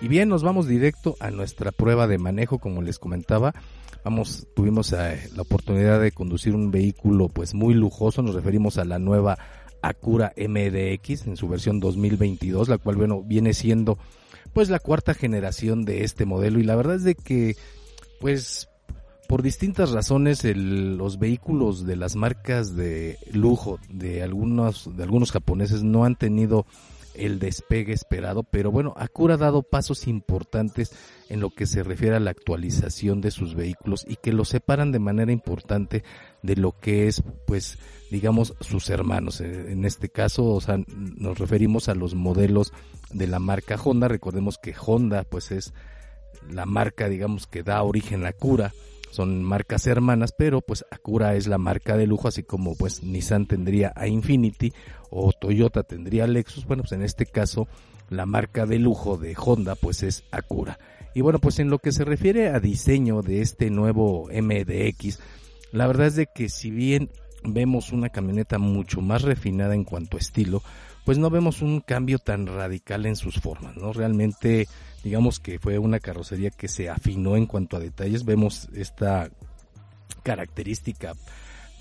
Y 0.00 0.06
bien, 0.06 0.28
nos 0.28 0.44
vamos 0.44 0.68
directo 0.68 1.16
a 1.18 1.30
nuestra 1.30 1.72
prueba 1.72 2.06
de 2.06 2.18
manejo, 2.18 2.58
como 2.58 2.82
les 2.82 3.00
comentaba. 3.00 3.52
Vamos, 4.04 4.46
tuvimos 4.54 4.92
eh, 4.92 5.28
la 5.34 5.42
oportunidad 5.42 6.00
de 6.00 6.12
conducir 6.12 6.54
un 6.54 6.70
vehículo 6.70 7.28
pues 7.28 7.52
muy 7.54 7.74
lujoso, 7.74 8.22
nos 8.22 8.34
referimos 8.34 8.78
a 8.78 8.84
la 8.84 9.00
nueva 9.00 9.38
Acura 9.82 10.32
MDX 10.36 11.26
en 11.26 11.36
su 11.36 11.48
versión 11.48 11.80
2022, 11.80 12.68
la 12.68 12.78
cual 12.78 12.96
bueno, 12.96 13.22
viene 13.22 13.54
siendo 13.54 13.98
pues 14.52 14.70
la 14.70 14.78
cuarta 14.78 15.14
generación 15.14 15.84
de 15.84 16.04
este 16.04 16.24
modelo 16.26 16.58
y 16.60 16.64
la 16.64 16.76
verdad 16.76 16.96
es 16.96 17.04
de 17.04 17.14
que 17.14 17.56
pues 18.20 18.67
por 19.28 19.42
distintas 19.42 19.90
razones 19.90 20.44
el, 20.44 20.96
los 20.96 21.18
vehículos 21.18 21.84
de 21.86 21.96
las 21.96 22.16
marcas 22.16 22.74
de 22.74 23.18
lujo 23.30 23.78
de 23.90 24.22
algunos 24.22 24.96
de 24.96 25.02
algunos 25.02 25.32
japoneses 25.32 25.82
no 25.84 26.04
han 26.04 26.16
tenido 26.16 26.66
el 27.14 27.38
despegue 27.38 27.92
esperado, 27.92 28.44
pero 28.44 28.70
bueno, 28.70 28.94
Acura 28.96 29.34
ha 29.34 29.38
dado 29.38 29.62
pasos 29.62 30.06
importantes 30.06 30.92
en 31.28 31.40
lo 31.40 31.50
que 31.50 31.66
se 31.66 31.82
refiere 31.82 32.16
a 32.16 32.20
la 32.20 32.30
actualización 32.30 33.20
de 33.20 33.32
sus 33.32 33.54
vehículos 33.54 34.04
y 34.08 34.16
que 34.16 34.32
los 34.32 34.48
separan 34.48 34.92
de 34.92 35.00
manera 35.00 35.32
importante 35.32 36.04
de 36.42 36.56
lo 36.56 36.78
que 36.78 37.08
es, 37.08 37.22
pues, 37.46 37.78
digamos, 38.12 38.54
sus 38.60 38.88
hermanos. 38.88 39.40
Eh, 39.40 39.72
en 39.72 39.84
este 39.84 40.08
caso, 40.08 40.44
o 40.44 40.60
sea, 40.60 40.78
nos 40.86 41.38
referimos 41.38 41.88
a 41.88 41.96
los 41.96 42.14
modelos 42.14 42.72
de 43.10 43.26
la 43.26 43.40
marca 43.40 43.74
Honda. 43.82 44.06
Recordemos 44.06 44.56
que 44.56 44.74
Honda, 44.86 45.24
pues, 45.24 45.50
es 45.50 45.74
la 46.48 46.66
marca, 46.66 47.08
digamos, 47.08 47.48
que 47.48 47.64
da 47.64 47.82
origen 47.82 48.24
a 48.24 48.28
Acura 48.28 48.72
son 49.10 49.42
marcas 49.42 49.86
hermanas, 49.86 50.34
pero 50.36 50.60
pues 50.60 50.84
Acura 50.90 51.34
es 51.34 51.46
la 51.46 51.58
marca 51.58 51.96
de 51.96 52.06
lujo, 52.06 52.28
así 52.28 52.42
como 52.42 52.76
pues 52.76 53.02
Nissan 53.02 53.46
tendría 53.46 53.92
a 53.96 54.06
Infinity 54.06 54.72
o 55.10 55.32
Toyota 55.32 55.82
tendría 55.82 56.26
Lexus, 56.26 56.66
bueno 56.66 56.82
pues 56.82 56.92
en 56.92 57.02
este 57.02 57.26
caso 57.26 57.68
la 58.10 58.26
marca 58.26 58.66
de 58.66 58.78
lujo 58.78 59.16
de 59.16 59.34
Honda 59.36 59.74
pues 59.74 60.02
es 60.02 60.24
Acura. 60.30 60.78
Y 61.14 61.20
bueno 61.20 61.38
pues 61.38 61.58
en 61.58 61.70
lo 61.70 61.78
que 61.78 61.92
se 61.92 62.04
refiere 62.04 62.48
a 62.48 62.60
diseño 62.60 63.22
de 63.22 63.40
este 63.40 63.70
nuevo 63.70 64.28
MDX, 64.32 65.20
la 65.72 65.86
verdad 65.86 66.06
es 66.06 66.16
de 66.16 66.26
que 66.26 66.48
si 66.48 66.70
bien 66.70 67.10
vemos 67.44 67.92
una 67.92 68.08
camioneta 68.08 68.58
mucho 68.58 69.00
más 69.00 69.22
refinada 69.22 69.74
en 69.74 69.84
cuanto 69.84 70.16
a 70.16 70.20
estilo, 70.20 70.62
pues 71.04 71.18
no 71.18 71.30
vemos 71.30 71.62
un 71.62 71.80
cambio 71.80 72.18
tan 72.18 72.46
radical 72.46 73.06
en 73.06 73.16
sus 73.16 73.40
formas, 73.40 73.76
¿no? 73.76 73.92
Realmente, 73.92 74.68
digamos 75.04 75.40
que 75.40 75.58
fue 75.58 75.78
una 75.78 76.00
carrocería 76.00 76.50
que 76.50 76.68
se 76.68 76.88
afinó 76.88 77.36
en 77.36 77.46
cuanto 77.46 77.76
a 77.76 77.80
detalles. 77.80 78.24
Vemos 78.24 78.68
esta 78.74 79.30
característica 80.22 81.14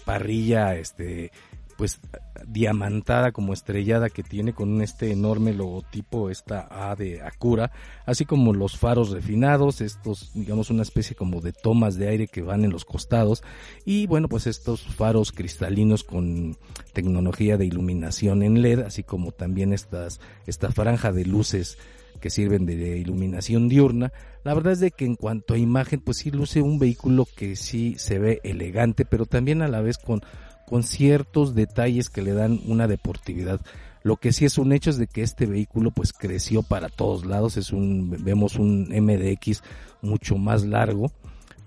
parrilla, 0.06 0.76
este, 0.76 1.32
pues 1.78 2.00
diamantada 2.48 3.32
como 3.32 3.54
estrellada 3.54 4.10
que 4.10 4.24
tiene 4.24 4.54
con 4.54 4.82
este 4.82 5.12
enorme 5.12 5.54
logotipo 5.54 6.30
esta 6.30 6.68
A 6.72 6.96
de 6.96 7.22
Acura, 7.22 7.72
así 8.06 8.26
como 8.26 8.54
los 8.54 8.78
faros 8.78 9.12
refinados, 9.12 9.82
estos 9.82 10.32
digamos 10.34 10.70
una 10.70 10.82
especie 10.82 11.16
como 11.16 11.40
de 11.40 11.54
tomas 11.54 11.96
de 11.96 12.10
aire 12.10 12.28
que 12.28 12.42
van 12.42 12.66
en 12.66 12.72
los 12.72 12.84
costados 12.84 13.44
y 13.86 14.08
bueno 14.08 14.28
pues 14.28 14.48
estos 14.48 14.82
faros 14.84 15.32
cristalinos 15.32 16.04
con 16.04 16.58
tecnología 16.94 17.58
de 17.58 17.66
iluminación 17.66 18.44
en 18.44 18.62
LED, 18.62 18.80
así 18.80 19.04
como 19.04 19.32
también 19.32 19.72
estas 19.72 20.20
esta 20.48 20.72
franja 20.72 21.12
de 21.12 21.26
luces 21.26 21.78
que 22.18 22.30
sirven 22.30 22.66
de 22.66 22.98
iluminación 22.98 23.70
diurna. 23.70 24.12
La 24.44 24.54
verdad 24.54 24.74
es 24.74 24.80
de 24.80 24.92
que 24.92 25.06
en 25.06 25.16
cuanto 25.16 25.54
a 25.54 25.58
imagen, 25.58 26.02
pues 26.02 26.18
sí 26.18 26.32
luce 26.32 26.62
un 26.62 26.80
vehículo 26.80 27.28
que 27.36 27.56
sí 27.56 27.96
se 27.98 28.20
ve 28.20 28.40
elegante, 28.44 29.06
pero 29.06 29.26
también 29.26 29.62
a 29.62 29.68
la 29.68 29.82
vez 29.82 29.98
con 29.98 30.22
con 30.68 30.84
ciertos 30.84 31.56
detalles 31.56 32.10
que 32.10 32.22
le 32.22 32.34
dan 32.34 32.60
una 32.68 32.88
deportividad. 32.88 33.62
Lo 34.04 34.18
que 34.18 34.34
sí 34.34 34.44
es 34.44 34.58
un 34.58 34.74
hecho 34.74 34.90
es 34.90 34.98
de 34.98 35.08
que 35.08 35.22
este 35.22 35.46
vehículo 35.46 35.92
pues 35.92 36.12
creció 36.12 36.62
para 36.62 36.90
todos 36.90 37.26
lados, 37.26 37.56
es 37.56 37.72
un 37.72 38.10
vemos 38.24 38.58
un 38.58 38.90
MDX 38.90 39.64
mucho 40.02 40.38
más 40.38 40.66
largo, 40.66 41.12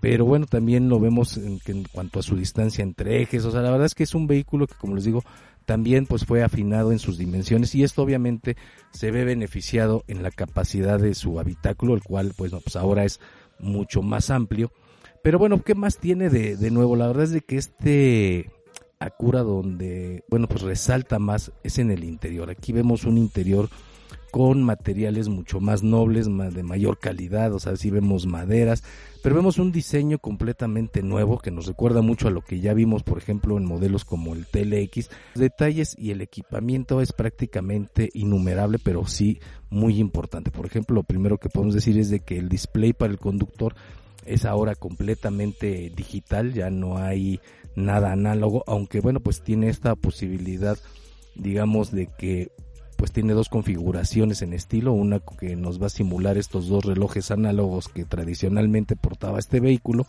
pero 0.01 0.25
bueno, 0.25 0.47
también 0.47 0.89
lo 0.89 0.99
vemos 0.99 1.37
en, 1.37 1.61
en 1.67 1.85
cuanto 1.85 2.19
a 2.19 2.23
su 2.23 2.37
distancia 2.37 2.83
entre 2.83 3.23
ejes, 3.23 3.45
o 3.45 3.51
sea, 3.51 3.61
la 3.61 3.71
verdad 3.71 3.87
es 3.87 3.95
que 3.95 4.05
es 4.05 4.15
un 4.15 4.27
vehículo 4.27 4.67
que 4.67 4.75
como 4.75 4.95
les 4.95 5.05
digo, 5.05 5.23
también 5.67 6.07
pues 6.07 6.25
fue 6.25 6.43
afinado 6.43 6.91
en 6.91 6.99
sus 6.99 7.19
dimensiones 7.19 7.75
y 7.75 7.85
esto 7.85 8.03
obviamente 8.03 8.57
se 8.91 9.11
ve 9.11 9.25
beneficiado 9.25 10.05
en 10.09 10.23
la 10.23 10.31
capacidad 10.31 10.99
de 10.99 11.15
su 11.15 11.39
habitáculo, 11.39 11.95
el 11.95 12.03
cual 12.03 12.33
pues, 12.37 12.53
no, 12.53 12.61
pues 12.61 12.77
ahora 12.77 13.05
es 13.05 13.21
mucho 13.59 14.03
más 14.03 14.31
amplio. 14.31 14.73
Pero 15.23 15.39
bueno, 15.39 15.63
¿qué 15.63 15.75
más 15.75 15.99
tiene 15.99 16.31
de, 16.31 16.57
de 16.57 16.71
nuevo? 16.71 16.97
La 16.97 17.07
verdad 17.07 17.25
es 17.25 17.31
de 17.31 17.43
que 17.43 17.57
este 17.57 18.51
Acura 19.03 19.43
donde, 19.43 20.25
bueno, 20.29 20.47
pues 20.47 20.61
resalta 20.61 21.19
más 21.19 21.53
es 21.63 21.79
en 21.79 21.91
el 21.91 22.05
interior. 22.05 22.51
Aquí 22.51 22.73
vemos 22.73 23.05
un 23.05 23.17
interior 23.17 23.71
con 24.31 24.62
materiales 24.62 25.29
mucho 25.29 25.61
más 25.61 25.83
nobles, 25.83 26.29
más 26.29 26.55
de 26.55 26.62
mayor 26.62 26.99
calidad, 26.99 27.53
o 27.53 27.59
sea, 27.59 27.77
sí 27.77 27.90
vemos 27.90 28.27
maderas, 28.27 28.83
pero 29.23 29.35
vemos 29.35 29.59
un 29.59 29.73
diseño 29.73 30.19
completamente 30.19 31.03
nuevo 31.03 31.38
que 31.38 31.51
nos 31.51 31.66
recuerda 31.66 32.01
mucho 32.01 32.29
a 32.29 32.31
lo 32.31 32.43
que 32.43 32.61
ya 32.61 32.73
vimos, 32.73 33.03
por 33.03 33.19
ejemplo, 33.19 33.59
en 33.59 33.66
modelos 33.66 34.05
como 34.05 34.35
el 34.35 34.47
TLX. 34.47 35.11
Detalles 35.35 35.95
y 35.99 36.11
el 36.11 36.23
equipamiento 36.23 37.01
es 37.01 37.12
prácticamente 37.12 38.09
innumerable, 38.14 38.79
pero 38.79 39.07
sí 39.07 39.40
muy 39.69 39.99
importante. 39.99 40.51
Por 40.51 40.66
ejemplo, 40.66 40.95
lo 40.95 41.03
primero 41.03 41.38
que 41.38 41.51
podemos 41.51 41.75
decir 41.75 41.99
es 41.99 42.09
de 42.11 42.21
que 42.21 42.38
el 42.38 42.49
display 42.49 42.93
para 42.93 43.12
el 43.12 43.19
conductor 43.19 43.75
es 44.25 44.45
ahora 44.45 44.75
completamente 44.75 45.93
digital, 45.95 46.53
ya 46.53 46.71
no 46.71 46.99
hay 46.99 47.40
nada 47.75 48.12
análogo, 48.12 48.64
aunque 48.66 49.01
bueno, 49.01 49.21
pues 49.21 49.43
tiene 49.43 49.69
esta 49.69 49.95
posibilidad, 49.97 50.79
digamos, 51.35 51.90
de 51.90 52.09
que 52.19 52.53
pues 53.01 53.13
tiene 53.13 53.33
dos 53.33 53.49
configuraciones 53.49 54.43
en 54.43 54.53
estilo, 54.53 54.93
una 54.93 55.21
que 55.21 55.57
nos 55.57 55.81
va 55.81 55.87
a 55.87 55.89
simular 55.89 56.37
estos 56.37 56.69
dos 56.69 56.85
relojes 56.85 57.31
análogos 57.31 57.89
que 57.89 58.05
tradicionalmente 58.05 58.95
portaba 58.95 59.39
este 59.39 59.59
vehículo 59.59 60.05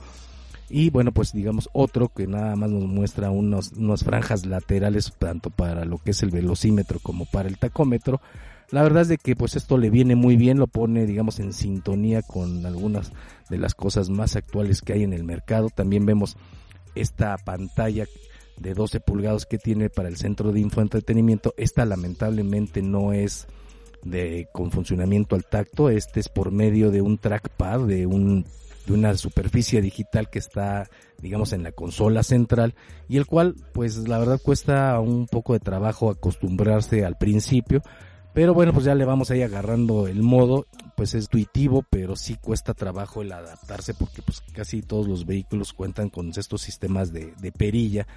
y 0.69 0.89
bueno 0.89 1.13
pues 1.13 1.31
digamos 1.31 1.69
otro 1.71 2.09
que 2.09 2.27
nada 2.27 2.57
más 2.57 2.69
nos 2.69 2.83
muestra 2.83 3.31
unos, 3.31 3.71
unas 3.77 4.03
franjas 4.03 4.45
laterales 4.45 5.13
tanto 5.17 5.51
para 5.51 5.85
lo 5.85 5.99
que 5.99 6.11
es 6.11 6.21
el 6.21 6.31
velocímetro 6.31 6.99
como 6.99 7.25
para 7.25 7.47
el 7.47 7.57
tacómetro. 7.57 8.19
La 8.71 8.83
verdad 8.83 9.03
es 9.03 9.07
de 9.07 9.17
que 9.17 9.37
pues 9.37 9.55
esto 9.55 9.77
le 9.77 9.89
viene 9.89 10.15
muy 10.15 10.35
bien 10.35 10.59
lo 10.59 10.67
pone 10.67 11.05
digamos 11.05 11.39
en 11.39 11.53
sintonía 11.53 12.21
con 12.21 12.65
algunas 12.65 13.13
de 13.49 13.57
las 13.57 13.73
cosas 13.73 14.09
más 14.09 14.35
actuales 14.35 14.81
que 14.81 14.91
hay 14.91 15.03
en 15.03 15.13
el 15.13 15.23
mercado. 15.23 15.69
También 15.69 16.05
vemos 16.05 16.35
esta 16.93 17.37
pantalla 17.37 18.05
de 18.61 18.73
12 18.73 18.99
pulgadas 18.99 19.45
que 19.45 19.57
tiene 19.57 19.89
para 19.89 20.07
el 20.07 20.17
centro 20.17 20.51
de 20.51 20.59
infoentretenimiento. 20.59 21.53
Esta 21.57 21.85
lamentablemente 21.85 22.81
no 22.81 23.11
es 23.11 23.47
de 24.03 24.47
con 24.51 24.71
funcionamiento 24.71 25.35
al 25.35 25.45
tacto, 25.45 25.89
este 25.89 26.19
es 26.19 26.29
por 26.29 26.51
medio 26.51 26.91
de 26.91 27.01
un 27.01 27.17
trackpad, 27.17 27.87
de 27.87 28.05
un 28.05 28.45
de 28.85 28.93
una 28.93 29.15
superficie 29.15 29.79
digital 29.79 30.29
que 30.31 30.39
está 30.39 30.89
digamos 31.19 31.53
en 31.53 31.61
la 31.61 31.71
consola 31.71 32.23
central 32.23 32.73
y 33.07 33.17
el 33.17 33.27
cual 33.27 33.55
pues 33.73 34.07
la 34.07 34.17
verdad 34.17 34.41
cuesta 34.41 34.99
un 34.99 35.27
poco 35.27 35.53
de 35.53 35.59
trabajo 35.59 36.09
acostumbrarse 36.09 37.05
al 37.05 37.17
principio. 37.17 37.81
Pero 38.33 38.53
bueno 38.53 38.73
pues 38.73 38.85
ya 38.85 38.95
le 38.95 39.05
vamos 39.05 39.29
ahí 39.29 39.43
agarrando 39.43 40.07
el 40.07 40.23
modo. 40.23 40.65
Pues 40.95 41.13
es 41.13 41.25
intuitivo 41.25 41.85
pero 41.87 42.15
sí 42.15 42.37
cuesta 42.41 42.73
trabajo 42.73 43.21
el 43.21 43.31
adaptarse 43.31 43.93
porque 43.93 44.23
pues 44.23 44.41
casi 44.53 44.81
todos 44.81 45.07
los 45.07 45.25
vehículos 45.27 45.73
cuentan 45.73 46.09
con 46.09 46.29
estos 46.29 46.61
sistemas 46.61 47.13
de, 47.13 47.33
de 47.39 47.51
perilla 47.51 48.07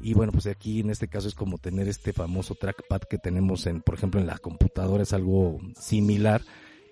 y 0.00 0.14
bueno, 0.14 0.32
pues 0.32 0.46
aquí 0.46 0.80
en 0.80 0.90
este 0.90 1.08
caso 1.08 1.28
es 1.28 1.34
como 1.34 1.58
tener 1.58 1.88
este 1.88 2.12
famoso 2.12 2.54
trackpad 2.54 3.02
que 3.02 3.18
tenemos 3.18 3.66
en, 3.66 3.82
por 3.82 3.94
ejemplo, 3.94 4.20
en 4.20 4.26
la 4.26 4.38
computadora, 4.38 5.02
es 5.02 5.12
algo 5.12 5.58
similar 5.78 6.42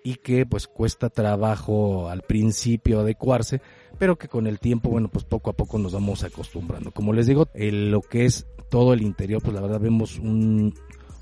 y 0.04 0.16
que 0.16 0.46
pues 0.46 0.66
cuesta 0.66 1.10
trabajo 1.10 2.08
al 2.08 2.22
principio 2.22 3.00
adecuarse, 3.00 3.60
pero 3.98 4.16
que 4.16 4.28
con 4.28 4.46
el 4.46 4.58
tiempo, 4.58 4.90
bueno, 4.90 5.08
pues 5.08 5.24
poco 5.24 5.50
a 5.50 5.52
poco 5.54 5.78
nos 5.78 5.92
vamos 5.92 6.22
acostumbrando. 6.24 6.92
Como 6.92 7.12
les 7.12 7.26
digo, 7.26 7.48
lo 7.54 8.00
que 8.00 8.24
es 8.24 8.46
todo 8.70 8.92
el 8.92 9.02
interior, 9.02 9.42
pues 9.42 9.54
la 9.54 9.60
verdad 9.60 9.80
vemos 9.80 10.18
un 10.18 10.74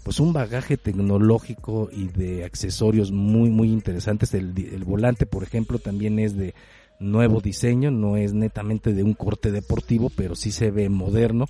pues 0.02 0.20
un 0.20 0.32
bagaje 0.32 0.76
tecnológico 0.76 1.88
y 1.90 2.06
de 2.06 2.44
accesorios 2.44 3.10
muy 3.10 3.50
muy 3.50 3.72
interesantes. 3.72 4.34
El, 4.34 4.54
el 4.56 4.84
volante, 4.84 5.26
por 5.26 5.42
ejemplo, 5.42 5.80
también 5.80 6.18
es 6.20 6.36
de 6.36 6.54
nuevo 7.00 7.40
diseño, 7.40 7.90
no 7.90 8.16
es 8.16 8.32
netamente 8.32 8.92
de 8.92 9.02
un 9.02 9.14
corte 9.14 9.50
deportivo, 9.50 10.10
pero 10.14 10.34
sí 10.34 10.50
se 10.50 10.70
ve 10.70 10.88
moderno, 10.88 11.46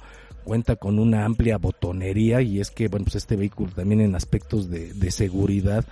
cuenta 0.47 0.77
con 0.77 1.01
una 1.01 1.25
amplia 1.25 1.59
botonería 1.59 2.41
y 2.41 2.61
es 2.61 2.71
que, 2.71 2.87
bueno, 2.87 3.05
pues 3.05 3.17
este 3.17 3.35
vehículo 3.35 3.73
también 3.75 4.01
en 4.01 4.15
aspectos 4.15 4.71
de, 4.71 4.95
de 4.95 5.11
seguridad 5.11 5.85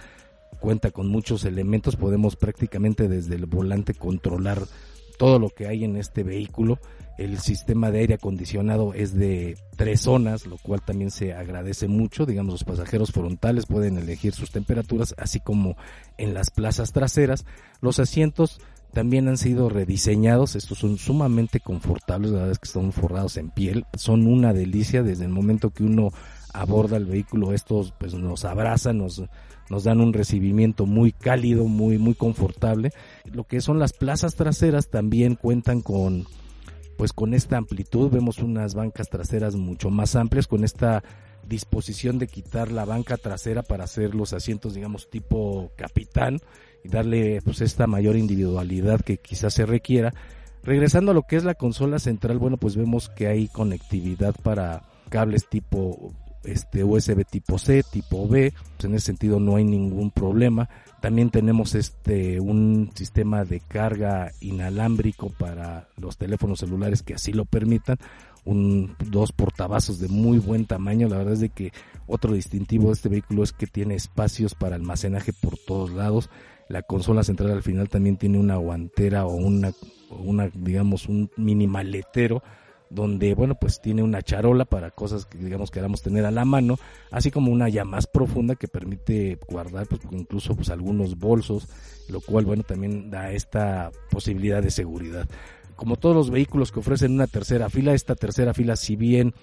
cuenta 0.60 0.92
con 0.92 1.08
muchos 1.08 1.44
elementos, 1.44 1.96
podemos 1.96 2.36
prácticamente 2.36 3.08
desde 3.08 3.34
el 3.34 3.46
volante 3.46 3.92
controlar 3.92 4.62
todo 5.18 5.38
lo 5.38 5.50
que 5.50 5.66
hay 5.66 5.84
en 5.84 5.96
este 5.96 6.22
vehículo. 6.22 6.78
El 7.18 7.38
sistema 7.38 7.90
de 7.90 8.00
aire 8.00 8.14
acondicionado 8.14 8.94
es 8.94 9.14
de 9.14 9.56
tres 9.76 10.00
zonas, 10.00 10.46
lo 10.46 10.56
cual 10.58 10.80
también 10.80 11.10
se 11.10 11.32
agradece 11.32 11.86
mucho. 11.86 12.26
Digamos, 12.26 12.52
los 12.54 12.64
pasajeros 12.64 13.12
frontales 13.12 13.66
pueden 13.66 13.98
elegir 13.98 14.32
sus 14.32 14.50
temperaturas, 14.50 15.14
así 15.18 15.38
como 15.38 15.76
en 16.16 16.34
las 16.34 16.50
plazas 16.50 16.92
traseras. 16.92 17.44
Los 17.80 17.98
asientos 17.98 18.60
también 18.94 19.28
han 19.28 19.36
sido 19.36 19.68
rediseñados, 19.68 20.56
estos 20.56 20.78
son 20.78 20.96
sumamente 20.96 21.60
confortables, 21.60 22.30
la 22.30 22.38
verdad 22.38 22.52
es 22.52 22.58
que 22.58 22.68
están 22.68 22.92
forrados 22.92 23.36
en 23.36 23.50
piel, 23.50 23.84
son 23.96 24.26
una 24.26 24.52
delicia 24.52 25.02
desde 25.02 25.24
el 25.24 25.30
momento 25.30 25.70
que 25.70 25.82
uno 25.82 26.10
aborda 26.54 26.96
el 26.96 27.04
vehículo, 27.04 27.52
estos 27.52 27.92
pues 27.98 28.14
nos 28.14 28.44
abrazan, 28.44 28.98
nos, 28.98 29.22
nos 29.68 29.84
dan 29.84 30.00
un 30.00 30.12
recibimiento 30.12 30.86
muy 30.86 31.10
cálido, 31.10 31.64
muy, 31.64 31.98
muy 31.98 32.14
confortable. 32.14 32.92
Lo 33.24 33.44
que 33.44 33.60
son 33.60 33.80
las 33.80 33.92
plazas 33.92 34.36
traseras 34.36 34.88
también 34.88 35.34
cuentan 35.34 35.82
con 35.82 36.26
pues 36.96 37.12
con 37.12 37.34
esta 37.34 37.56
amplitud, 37.56 38.08
vemos 38.08 38.38
unas 38.38 38.74
bancas 38.74 39.10
traseras 39.10 39.56
mucho 39.56 39.90
más 39.90 40.14
amplias, 40.14 40.46
con 40.46 40.62
esta 40.62 41.02
disposición 41.44 42.20
de 42.20 42.28
quitar 42.28 42.70
la 42.70 42.84
banca 42.84 43.16
trasera 43.16 43.64
para 43.64 43.84
hacer 43.84 44.14
los 44.14 44.32
asientos 44.32 44.74
digamos 44.74 45.10
tipo 45.10 45.72
capitán 45.76 46.38
y 46.84 46.88
darle 46.88 47.40
pues 47.42 47.60
esta 47.60 47.86
mayor 47.86 48.16
individualidad 48.16 49.00
que 49.00 49.16
quizás 49.16 49.54
se 49.54 49.66
requiera. 49.66 50.14
Regresando 50.62 51.10
a 51.10 51.14
lo 51.14 51.22
que 51.22 51.36
es 51.36 51.44
la 51.44 51.54
consola 51.54 51.98
central, 51.98 52.38
bueno, 52.38 52.56
pues 52.56 52.76
vemos 52.76 53.08
que 53.08 53.26
hay 53.26 53.48
conectividad 53.48 54.34
para 54.42 54.82
cables 55.10 55.48
tipo 55.48 56.12
este 56.44 56.84
USB 56.84 57.24
tipo 57.24 57.58
C, 57.58 57.82
tipo 57.82 58.28
B, 58.28 58.52
pues 58.76 58.84
en 58.84 58.94
ese 58.94 59.06
sentido 59.06 59.40
no 59.40 59.56
hay 59.56 59.64
ningún 59.64 60.10
problema. 60.10 60.68
También 61.00 61.30
tenemos 61.30 61.74
este 61.74 62.40
un 62.40 62.90
sistema 62.94 63.44
de 63.44 63.60
carga 63.60 64.32
inalámbrico 64.40 65.30
para 65.30 65.88
los 65.96 66.16
teléfonos 66.16 66.60
celulares 66.60 67.02
que 67.02 67.14
así 67.14 67.32
lo 67.32 67.44
permitan, 67.44 67.98
un 68.44 68.94
dos 69.06 69.32
portavasos 69.32 69.98
de 69.98 70.08
muy 70.08 70.38
buen 70.38 70.66
tamaño. 70.66 71.08
La 71.08 71.18
verdad 71.18 71.34
es 71.34 71.40
de 71.40 71.48
que 71.50 71.72
otro 72.06 72.32
distintivo 72.32 72.88
de 72.88 72.94
este 72.94 73.08
vehículo 73.08 73.42
es 73.42 73.52
que 73.52 73.66
tiene 73.66 73.94
espacios 73.94 74.54
para 74.54 74.76
almacenaje 74.76 75.32
por 75.32 75.56
todos 75.58 75.90
lados. 75.92 76.30
La 76.68 76.82
consola 76.82 77.22
central 77.24 77.52
al 77.52 77.62
final 77.62 77.88
también 77.88 78.16
tiene 78.16 78.38
una 78.38 78.56
guantera 78.56 79.26
o 79.26 79.34
una, 79.34 79.72
digamos, 80.54 81.08
un 81.08 81.30
mini 81.36 81.66
maletero 81.66 82.42
donde, 82.90 83.34
bueno, 83.34 83.56
pues 83.56 83.80
tiene 83.80 84.02
una 84.02 84.22
charola 84.22 84.64
para 84.64 84.90
cosas 84.90 85.26
que, 85.26 85.38
digamos, 85.38 85.70
queramos 85.70 86.02
tener 86.02 86.24
a 86.24 86.30
la 86.30 86.44
mano, 86.44 86.78
así 87.10 87.30
como 87.30 87.50
una 87.50 87.68
ya 87.68 87.84
más 87.84 88.06
profunda 88.06 88.54
que 88.54 88.68
permite 88.68 89.38
guardar, 89.48 89.86
pues, 89.88 90.02
incluso, 90.10 90.54
pues, 90.54 90.70
algunos 90.70 91.18
bolsos, 91.18 91.68
lo 92.08 92.20
cual, 92.20 92.44
bueno, 92.44 92.62
también 92.62 93.10
da 93.10 93.32
esta 93.32 93.90
posibilidad 94.10 94.62
de 94.62 94.70
seguridad. 94.70 95.28
Como 95.76 95.96
todos 95.96 96.14
los 96.14 96.30
vehículos 96.30 96.70
que 96.70 96.78
ofrecen 96.78 97.12
una 97.12 97.26
tercera 97.26 97.68
fila, 97.68 97.94
esta 97.94 98.14
tercera 98.14 98.54
fila, 98.54 98.76
si 98.76 98.94
bien 98.94 99.34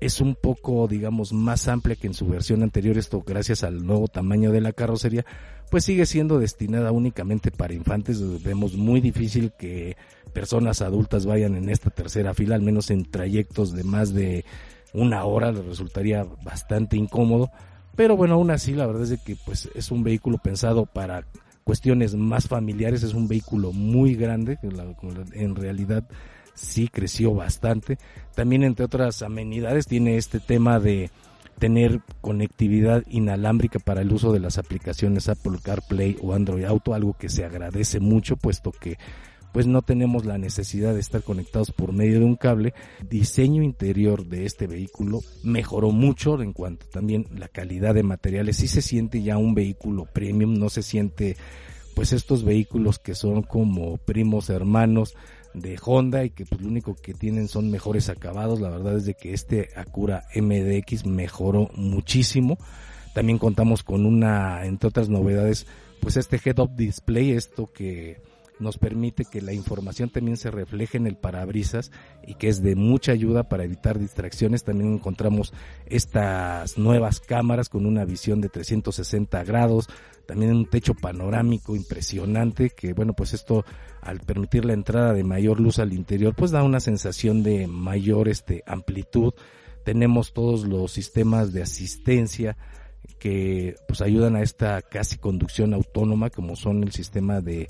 es 0.00 0.20
un 0.20 0.34
poco, 0.34 0.86
digamos, 0.86 1.32
más 1.32 1.66
amplia 1.66 1.96
que 1.96 2.08
en 2.08 2.14
su 2.14 2.26
versión 2.26 2.62
anterior, 2.62 2.98
esto 2.98 3.22
gracias 3.26 3.64
al 3.64 3.86
nuevo 3.86 4.08
tamaño 4.08 4.52
de 4.52 4.60
la 4.60 4.72
carrocería, 4.72 5.24
pues 5.70 5.84
sigue 5.84 6.06
siendo 6.06 6.38
destinada 6.38 6.92
únicamente 6.92 7.50
para 7.50 7.74
infantes. 7.74 8.42
Vemos 8.42 8.74
muy 8.74 9.00
difícil 9.00 9.52
que 9.58 9.96
personas 10.32 10.82
adultas 10.82 11.26
vayan 11.26 11.56
en 11.56 11.68
esta 11.68 11.90
tercera 11.90 12.34
fila, 12.34 12.54
al 12.54 12.62
menos 12.62 12.90
en 12.90 13.04
trayectos 13.10 13.72
de 13.72 13.84
más 13.84 14.14
de 14.14 14.44
una 14.92 15.24
hora, 15.24 15.52
les 15.52 15.64
resultaría 15.64 16.24
bastante 16.42 16.96
incómodo. 16.96 17.50
Pero 17.96 18.16
bueno, 18.16 18.34
aún 18.34 18.50
así, 18.50 18.74
la 18.74 18.86
verdad 18.86 19.10
es 19.10 19.20
que 19.22 19.36
pues 19.44 19.68
es 19.74 19.90
un 19.90 20.04
vehículo 20.04 20.38
pensado 20.38 20.86
para 20.86 21.26
cuestiones 21.64 22.14
más 22.14 22.48
familiares, 22.48 23.02
es 23.02 23.12
un 23.12 23.28
vehículo 23.28 23.72
muy 23.72 24.14
grande, 24.14 24.58
en 25.32 25.54
realidad 25.54 26.08
sí 26.54 26.88
creció 26.88 27.34
bastante. 27.34 27.98
También 28.34 28.62
entre 28.62 28.84
otras 28.84 29.22
amenidades 29.22 29.86
tiene 29.86 30.16
este 30.16 30.40
tema 30.40 30.80
de 30.80 31.10
tener 31.58 32.00
conectividad 32.20 33.02
inalámbrica 33.08 33.78
para 33.78 34.02
el 34.02 34.12
uso 34.12 34.32
de 34.32 34.40
las 34.40 34.58
aplicaciones 34.58 35.28
Apple 35.28 35.58
CarPlay 35.62 36.16
o 36.22 36.32
Android 36.34 36.64
Auto, 36.64 36.94
algo 36.94 37.14
que 37.14 37.28
se 37.28 37.44
agradece 37.44 38.00
mucho 38.00 38.36
puesto 38.36 38.72
que 38.72 38.96
pues 39.52 39.66
no 39.66 39.82
tenemos 39.82 40.24
la 40.24 40.38
necesidad 40.38 40.94
de 40.94 41.00
estar 41.00 41.22
conectados 41.22 41.72
por 41.72 41.92
medio 41.92 42.18
de 42.18 42.24
un 42.24 42.36
cable. 42.36 42.74
Diseño 43.08 43.62
interior 43.62 44.26
de 44.26 44.44
este 44.44 44.66
vehículo 44.66 45.20
mejoró 45.42 45.90
mucho 45.90 46.40
en 46.42 46.52
cuanto 46.52 46.86
también 46.86 47.26
la 47.34 47.48
calidad 47.48 47.94
de 47.94 48.02
materiales. 48.02 48.58
Sí 48.58 48.68
se 48.68 48.82
siente 48.82 49.22
ya 49.22 49.38
un 49.38 49.54
vehículo 49.54 50.04
premium, 50.04 50.54
no 50.54 50.68
se 50.68 50.82
siente 50.82 51.36
pues 51.94 52.12
estos 52.12 52.44
vehículos 52.44 52.98
que 52.98 53.14
son 53.14 53.42
como 53.42 53.96
primos 53.96 54.50
hermanos 54.50 55.16
de 55.54 55.78
Honda 55.82 56.24
y 56.24 56.30
que 56.30 56.46
pues 56.46 56.60
lo 56.60 56.68
único 56.68 56.94
que 56.94 57.14
tienen 57.14 57.48
son 57.48 57.70
mejores 57.70 58.08
acabados. 58.08 58.60
La 58.60 58.70
verdad 58.70 58.96
es 58.96 59.04
de 59.04 59.14
que 59.14 59.32
este 59.32 59.70
Acura 59.76 60.24
MDX 60.34 61.06
mejoró 61.06 61.70
muchísimo. 61.74 62.58
También 63.14 63.38
contamos 63.38 63.82
con 63.82 64.06
una, 64.06 64.64
entre 64.64 64.88
otras 64.88 65.08
novedades, 65.08 65.66
pues 66.00 66.16
este 66.16 66.40
head-up 66.44 66.76
display, 66.76 67.32
esto 67.32 67.72
que 67.72 68.20
nos 68.60 68.78
permite 68.78 69.24
que 69.24 69.40
la 69.40 69.52
información 69.52 70.10
también 70.10 70.36
se 70.36 70.50
refleje 70.50 70.96
en 70.96 71.06
el 71.06 71.16
parabrisas 71.16 71.90
y 72.26 72.34
que 72.34 72.48
es 72.48 72.62
de 72.62 72.76
mucha 72.76 73.12
ayuda 73.12 73.48
para 73.48 73.64
evitar 73.64 73.98
distracciones. 73.98 74.64
También 74.64 74.94
encontramos 74.94 75.52
estas 75.86 76.78
nuevas 76.78 77.20
cámaras 77.20 77.68
con 77.68 77.86
una 77.86 78.04
visión 78.04 78.40
de 78.40 78.48
360 78.48 79.44
grados, 79.44 79.88
también 80.28 80.54
un 80.54 80.66
techo 80.66 80.94
panorámico 80.94 81.74
impresionante 81.74 82.68
que 82.68 82.92
bueno 82.92 83.14
pues 83.14 83.32
esto 83.32 83.64
al 84.02 84.20
permitir 84.20 84.66
la 84.66 84.74
entrada 84.74 85.14
de 85.14 85.24
mayor 85.24 85.58
luz 85.58 85.78
al 85.78 85.94
interior 85.94 86.34
pues 86.34 86.50
da 86.50 86.62
una 86.62 86.80
sensación 86.80 87.42
de 87.42 87.66
mayor 87.66 88.28
este 88.28 88.62
amplitud 88.66 89.32
tenemos 89.86 90.34
todos 90.34 90.66
los 90.68 90.92
sistemas 90.92 91.54
de 91.54 91.62
asistencia 91.62 92.58
que 93.18 93.76
pues 93.86 94.02
ayudan 94.02 94.36
a 94.36 94.42
esta 94.42 94.82
casi 94.82 95.16
conducción 95.16 95.72
autónoma 95.72 96.28
como 96.28 96.56
son 96.56 96.82
el 96.82 96.92
sistema 96.92 97.40
de 97.40 97.68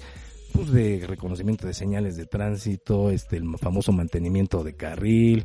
de 0.66 1.04
reconocimiento 1.06 1.66
de 1.66 1.74
señales 1.74 2.16
de 2.16 2.26
tránsito 2.26 3.10
este 3.10 3.36
el 3.36 3.56
famoso 3.58 3.92
mantenimiento 3.92 4.64
de 4.64 4.74
carril 4.74 5.44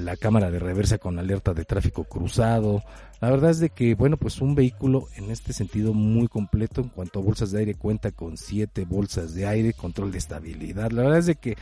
la 0.00 0.16
cámara 0.16 0.50
de 0.50 0.58
reversa 0.58 0.98
con 0.98 1.18
alerta 1.18 1.54
de 1.54 1.64
tráfico 1.64 2.04
cruzado. 2.04 2.82
La 3.20 3.30
verdad 3.30 3.50
es 3.50 3.58
de 3.58 3.70
que, 3.70 3.94
bueno, 3.94 4.16
pues 4.16 4.40
un 4.40 4.54
vehículo 4.54 5.08
en 5.16 5.30
este 5.30 5.52
sentido 5.52 5.92
muy 5.92 6.28
completo 6.28 6.80
en 6.80 6.88
cuanto 6.88 7.18
a 7.18 7.22
bolsas 7.22 7.50
de 7.50 7.60
aire 7.60 7.74
cuenta 7.74 8.10
con 8.12 8.36
siete 8.36 8.84
bolsas 8.84 9.34
de 9.34 9.46
aire, 9.46 9.72
control 9.72 10.12
de 10.12 10.18
estabilidad. 10.18 10.90
La 10.92 11.02
verdad 11.02 11.18
es 11.18 11.26
de 11.26 11.36
que 11.36 11.56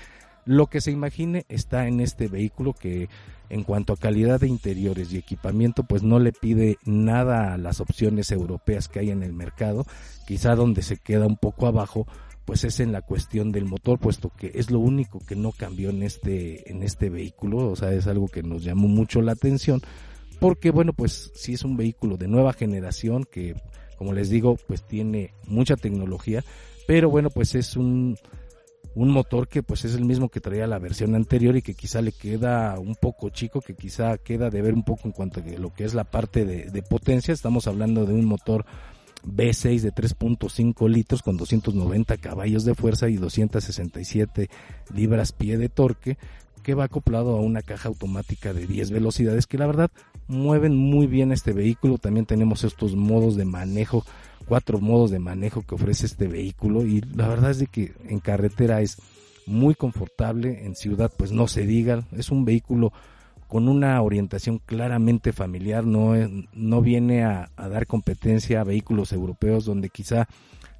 lo 0.45 0.67
que 0.67 0.81
se 0.81 0.91
imagine 0.91 1.45
está 1.49 1.87
en 1.87 2.01
este 2.01 2.29
vehículo 2.29 2.73
que 2.73 3.09
en 3.51 3.65
cuanto 3.65 3.93
a 3.93 3.97
calidad 3.97 4.41
de 4.41 4.49
interiores 4.49 5.13
y 5.13 5.19
equipamiento 5.19 5.83
pues 5.83 6.03
no 6.03 6.19
le 6.19 6.33
pide 6.33 6.79
nada 6.85 7.53
a 7.53 7.59
las 7.59 7.81
opciones 7.81 8.31
europeas 8.31 8.89
que 8.89 9.01
hay 9.01 9.11
en 9.11 9.23
el 9.23 9.33
mercado. 9.33 9.87
Quizá 10.27 10.55
donde 10.55 10.83
se 10.83 10.99
queda 10.99 11.27
un 11.27 11.37
poco 11.37 11.67
abajo 11.67 12.07
pues 12.51 12.65
es 12.65 12.81
en 12.81 12.91
la 12.91 13.01
cuestión 13.01 13.53
del 13.53 13.65
motor, 13.65 14.01
puesto 14.01 14.33
que 14.37 14.51
es 14.57 14.73
lo 14.73 14.81
único 14.81 15.21
que 15.21 15.37
no 15.37 15.53
cambió 15.53 15.91
en 15.91 16.03
este, 16.03 16.69
en 16.69 16.83
este 16.83 17.09
vehículo, 17.09 17.59
o 17.59 17.77
sea, 17.77 17.93
es 17.93 18.09
algo 18.09 18.27
que 18.27 18.43
nos 18.43 18.65
llamó 18.65 18.89
mucho 18.89 19.23
la 19.23 19.31
atención, 19.31 19.81
porque 20.41 20.73
bueno, 20.73 20.93
pues 20.93 21.31
sí 21.37 21.53
es 21.53 21.63
un 21.63 21.77
vehículo 21.77 22.17
de 22.17 22.27
nueva 22.27 22.53
generación 22.53 23.23
que, 23.23 23.55
como 23.97 24.13
les 24.13 24.31
digo, 24.31 24.57
pues 24.67 24.85
tiene 24.85 25.33
mucha 25.47 25.77
tecnología, 25.77 26.43
pero 26.89 27.09
bueno, 27.09 27.31
pues 27.31 27.55
es 27.55 27.77
un, 27.77 28.19
un 28.97 29.11
motor 29.11 29.47
que 29.47 29.63
pues 29.63 29.85
es 29.85 29.95
el 29.95 30.05
mismo 30.05 30.29
que 30.29 30.41
traía 30.41 30.67
la 30.67 30.81
versión 30.81 31.15
anterior 31.15 31.55
y 31.57 31.63
que 31.63 31.75
quizá 31.75 32.03
le 32.03 32.11
queda 32.11 32.81
un 32.81 32.97
poco 32.97 33.31
chico, 33.31 33.61
que 33.61 33.77
quizá 33.77 34.19
queda 34.19 34.51
de 34.51 34.61
ver 34.61 34.75
un 34.75 34.83
poco 34.83 35.03
en 35.05 35.13
cuanto 35.13 35.39
a 35.39 35.45
lo 35.57 35.73
que 35.73 35.85
es 35.85 35.95
la 35.95 36.03
parte 36.03 36.45
de 36.45 36.83
potencia. 36.83 37.33
Estamos 37.33 37.69
hablando 37.69 38.07
de 38.07 38.13
un 38.13 38.25
motor 38.25 38.67
V6 39.27 39.81
de 39.81 39.93
3.5 39.93 40.89
litros 40.89 41.23
con 41.23 41.37
290 41.37 42.17
caballos 42.19 42.65
de 42.65 42.75
fuerza 42.75 43.09
y 43.09 43.17
267 43.17 44.49
libras 44.95 45.33
pie 45.33 45.59
de 45.59 45.69
torque 45.69 46.19
que 46.63 46.75
va 46.75 46.85
acoplado 46.85 47.37
a 47.37 47.41
una 47.41 47.63
caja 47.63 47.89
automática 47.89 48.53
de 48.53 48.67
10 48.67 48.91
velocidades 48.91 49.47
que 49.47 49.59
la 49.59 49.67
verdad 49.67 49.91
mueven 50.29 50.77
muy 50.77 51.07
bien 51.07 51.33
este 51.33 51.53
vehículo. 51.53 51.99
También 51.99 52.27
tenemos 52.27 52.65
estos 52.65 52.95
modos 52.95 53.37
de 53.37 53.45
manejo, 53.45 54.05
cuatro 54.47 54.79
modos 54.81 55.11
de 55.11 55.19
manejo 55.19 55.63
que 55.63 55.75
ofrece 55.75 56.07
este 56.07 56.29
vehículo 56.29 56.85
y 56.85 57.01
la 57.01 57.29
verdad 57.29 57.51
es 57.51 57.59
de 57.59 57.67
que 57.67 57.95
en 58.09 58.21
carretera 58.21 58.83
es 58.83 58.99
muy 59.47 59.75
confortable, 59.75 60.65
en 60.65 60.77
ciudad 60.77 61.11
pues 61.17 61.33
no 61.33 61.49
se 61.49 61.67
diga, 61.67 62.05
es 62.13 62.31
un 62.31 62.45
vehículo 62.45 62.93
con 63.51 63.69
una 63.69 64.01
orientación 64.01 64.61
claramente 64.65 65.33
familiar, 65.33 65.85
no, 65.85 66.15
no 66.53 66.81
viene 66.81 67.25
a 67.25 67.51
dar 67.57 67.89
competencia 67.89 68.61
a 68.61 68.65
vehículos 68.65 69.13
europeos 69.13 69.65
donde 69.65 69.91
quizá 69.91 70.29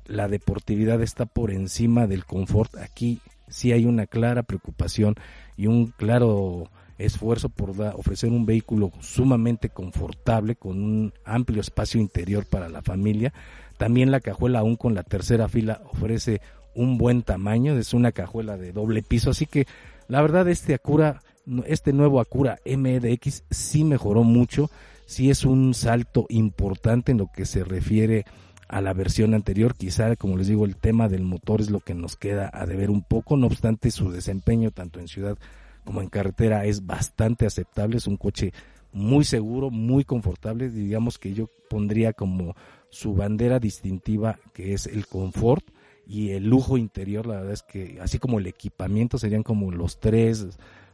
la 0.07 0.29
deportividad 0.29 1.03
está 1.03 1.27
por 1.27 1.51
encima 1.51 2.07
del 2.07 2.25
confort. 2.25 2.77
Aquí 2.77 3.21
sí 3.49 3.73
hay 3.73 3.87
una 3.87 4.07
clara 4.07 4.45
preocupación 4.45 5.17
y 5.57 5.67
un 5.67 5.87
claro 5.89 6.71
esfuerzo 6.97 7.49
por 7.49 7.71
ofrecer 7.71 8.31
un 8.31 8.47
vehículo 8.47 8.93
sumamente 9.01 9.71
confortable 9.71 10.55
con 10.55 10.81
un 10.81 11.13
amplio 11.25 11.61
espacio 11.61 12.01
interior 12.01 12.47
para 12.47 12.69
la 12.69 12.83
familia. 12.83 13.33
También 13.79 14.13
la 14.13 14.21
cajuela 14.21 14.61
aún 14.61 14.77
con 14.77 14.95
la 14.95 15.03
tercera 15.03 15.49
fila 15.49 15.83
ofrece 15.91 16.41
un 16.75 16.99
buen 16.99 17.23
tamaño, 17.23 17.77
es 17.77 17.95
una 17.95 18.13
cajuela 18.13 18.57
de 18.57 18.73
doble 18.73 19.03
piso, 19.03 19.31
así 19.31 19.47
que 19.47 19.67
la 20.07 20.23
verdad 20.23 20.49
este 20.49 20.75
Acura, 20.75 21.23
este 21.67 21.93
nuevo 21.93 22.21
Acura 22.21 22.59
MDX 22.65 23.45
sí 23.51 23.85
mejoró 23.85 24.23
mucho, 24.23 24.71
sí 25.07 25.31
es 25.31 25.45
un 25.45 25.75
salto 25.75 26.27
importante 26.29 27.13
en 27.13 27.19
lo 27.19 27.31
que 27.33 27.45
se 27.47 27.65
refiere 27.65 28.25
a 28.69 28.81
la 28.81 28.93
versión 28.93 29.35
anterior. 29.35 29.75
Quizá, 29.75 30.15
como 30.17 30.37
les 30.37 30.47
digo, 30.47 30.65
el 30.65 30.77
tema 30.77 31.09
del 31.09 31.23
motor 31.23 31.61
es 31.61 31.71
lo 31.71 31.81
que 31.81 31.95
nos 31.95 32.17
queda 32.17 32.51
a 32.53 32.67
deber 32.67 32.91
un 32.91 33.03
poco. 33.03 33.37
No 33.37 33.49
obstante, 33.49 33.91
su 33.91 34.11
desempeño 34.13 34.71
tanto 34.71 35.01
en 35.01 35.09
ciudad 35.09 35.37
como 35.85 36.01
en 36.03 36.09
carretera 36.09 36.65
es 36.65 36.87
bastante 36.87 37.47
aceptable. 37.47 37.97
Es 37.97 38.07
un 38.07 38.17
coche 38.17 38.53
muy 38.93 39.25
seguro, 39.25 39.71
muy 39.71 40.05
confortable. 40.05 40.71
Digamos 40.71 41.19
que 41.19 41.35
yo 41.35 41.51
pondría 41.69 42.13
como 42.13 42.55
su 42.91 43.15
bandera 43.15 43.59
distintiva 43.59 44.39
que 44.53 44.73
es 44.73 44.87
el 44.87 45.07
confort 45.07 45.65
y 46.07 46.31
el 46.31 46.45
lujo 46.45 46.77
interior. 46.77 47.27
La 47.27 47.37
verdad 47.37 47.53
es 47.53 47.63
que 47.63 47.99
así 48.01 48.19
como 48.19 48.39
el 48.39 48.47
equipamiento 48.47 49.19
serían 49.19 49.43
como 49.43 49.73
los 49.73 49.99
tres 49.99 50.47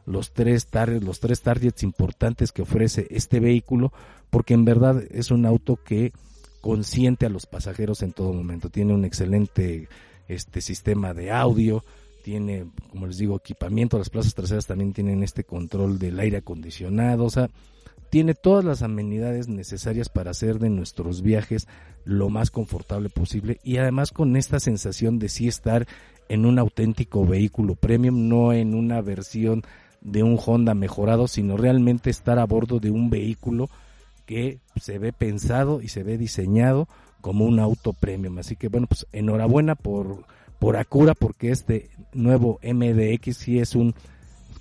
los 0.06 0.32
tres 0.32 0.68
los 1.00 1.20
tres 1.20 1.42
targets 1.42 1.82
importantes 1.82 2.52
que 2.52 2.62
ofrece 2.62 3.06
este 3.10 3.40
vehículo 3.40 3.92
porque 4.30 4.54
en 4.54 4.64
verdad 4.64 5.02
es 5.10 5.30
un 5.30 5.46
auto 5.46 5.76
que 5.76 6.12
consciente 6.60 7.26
a 7.26 7.30
los 7.30 7.46
pasajeros 7.46 8.02
en 8.02 8.12
todo 8.12 8.32
momento. 8.32 8.70
Tiene 8.70 8.92
un 8.92 9.04
excelente 9.04 9.88
este 10.26 10.60
sistema 10.60 11.14
de 11.14 11.30
audio, 11.30 11.84
tiene, 12.24 12.66
como 12.90 13.06
les 13.06 13.18
digo, 13.18 13.36
equipamiento. 13.36 13.98
Las 13.98 14.10
plazas 14.10 14.34
traseras 14.34 14.66
también 14.66 14.92
tienen 14.92 15.22
este 15.22 15.44
control 15.44 15.98
del 15.98 16.18
aire 16.18 16.38
acondicionado, 16.38 17.24
o 17.24 17.30
sea, 17.30 17.50
tiene 18.10 18.34
todas 18.34 18.64
las 18.64 18.82
amenidades 18.82 19.48
necesarias 19.48 20.08
para 20.08 20.32
hacer 20.32 20.58
de 20.58 20.70
nuestros 20.70 21.22
viajes 21.22 21.68
lo 22.04 22.30
más 22.30 22.50
confortable 22.50 23.10
posible 23.10 23.60
y 23.62 23.78
además 23.78 24.10
con 24.10 24.36
esta 24.36 24.60
sensación 24.60 25.18
de 25.18 25.28
sí 25.28 25.48
estar 25.48 25.86
en 26.28 26.46
un 26.46 26.58
auténtico 26.58 27.24
vehículo 27.24 27.74
premium, 27.74 28.28
no 28.28 28.52
en 28.52 28.74
una 28.74 29.00
versión 29.00 29.62
de 30.06 30.22
un 30.22 30.38
Honda 30.44 30.74
mejorado, 30.74 31.26
sino 31.26 31.56
realmente 31.56 32.10
estar 32.10 32.38
a 32.38 32.46
bordo 32.46 32.78
de 32.78 32.90
un 32.90 33.10
vehículo 33.10 33.68
que 34.24 34.60
se 34.80 34.98
ve 34.98 35.12
pensado 35.12 35.82
y 35.82 35.88
se 35.88 36.04
ve 36.04 36.16
diseñado 36.16 36.88
como 37.20 37.44
un 37.44 37.58
auto 37.58 37.92
premium. 37.92 38.38
Así 38.38 38.54
que 38.54 38.68
bueno, 38.68 38.86
pues 38.86 39.06
enhorabuena 39.12 39.74
por, 39.74 40.24
por 40.60 40.76
Acura 40.76 41.14
porque 41.14 41.50
este 41.50 41.90
nuevo 42.14 42.60
MDX 42.62 43.36
sí 43.36 43.58
es 43.58 43.74
un, 43.74 43.94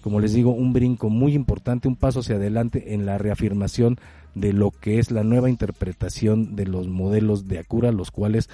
como 0.01 0.19
les 0.19 0.33
digo, 0.33 0.51
un 0.51 0.73
brinco 0.73 1.09
muy 1.09 1.35
importante, 1.35 1.87
un 1.87 1.95
paso 1.95 2.21
hacia 2.21 2.35
adelante 2.35 2.95
en 2.95 3.05
la 3.05 3.19
reafirmación 3.19 3.99
de 4.33 4.51
lo 4.51 4.71
que 4.71 4.97
es 4.97 5.11
la 5.11 5.23
nueva 5.23 5.49
interpretación 5.49 6.55
de 6.55 6.65
los 6.65 6.87
modelos 6.87 7.47
de 7.47 7.59
Acura, 7.59 7.91
los 7.91 8.09
cuales 8.09 8.49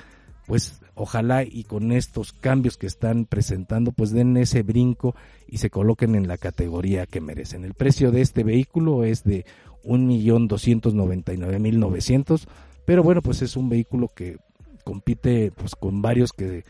pues 0.51 0.81
ojalá 0.95 1.45
y 1.45 1.63
con 1.63 1.93
estos 1.93 2.33
cambios 2.33 2.75
que 2.75 2.85
están 2.85 3.23
presentando 3.23 3.93
pues 3.93 4.11
den 4.11 4.35
ese 4.35 4.63
brinco 4.63 5.15
y 5.47 5.59
se 5.59 5.69
coloquen 5.69 6.13
en 6.13 6.27
la 6.27 6.37
categoría 6.37 7.05
que 7.05 7.21
merecen. 7.21 7.63
El 7.63 7.73
precio 7.73 8.11
de 8.11 8.19
este 8.19 8.43
vehículo 8.43 9.05
es 9.05 9.23
de 9.23 9.45
un 9.81 10.07
millón 10.07 10.49
doscientos 10.49 10.93
noventa 10.93 11.33
y 11.33 11.37
nueve 11.37 11.57
mil 11.57 11.79
novecientos 11.79 12.49
pero 12.83 13.01
bueno 13.01 13.21
pues 13.21 13.41
es 13.41 13.55
un 13.55 13.69
vehículo 13.69 14.09
que 14.13 14.39
compite 14.83 15.53
pues 15.55 15.73
con 15.73 16.01
varios 16.01 16.33
que 16.33 16.65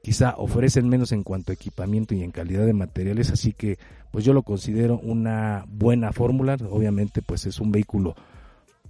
quizá 0.00 0.36
ofrecen 0.36 0.88
menos 0.88 1.10
en 1.10 1.24
cuanto 1.24 1.50
a 1.50 1.56
equipamiento 1.56 2.14
y 2.14 2.22
en 2.22 2.30
calidad 2.30 2.64
de 2.64 2.72
materiales 2.72 3.32
así 3.32 3.52
que 3.52 3.80
pues 4.12 4.24
yo 4.24 4.32
lo 4.32 4.44
considero 4.44 5.00
una 5.00 5.64
buena 5.66 6.12
fórmula 6.12 6.56
obviamente 6.70 7.20
pues 7.20 7.46
es 7.46 7.58
un 7.58 7.72
vehículo 7.72 8.14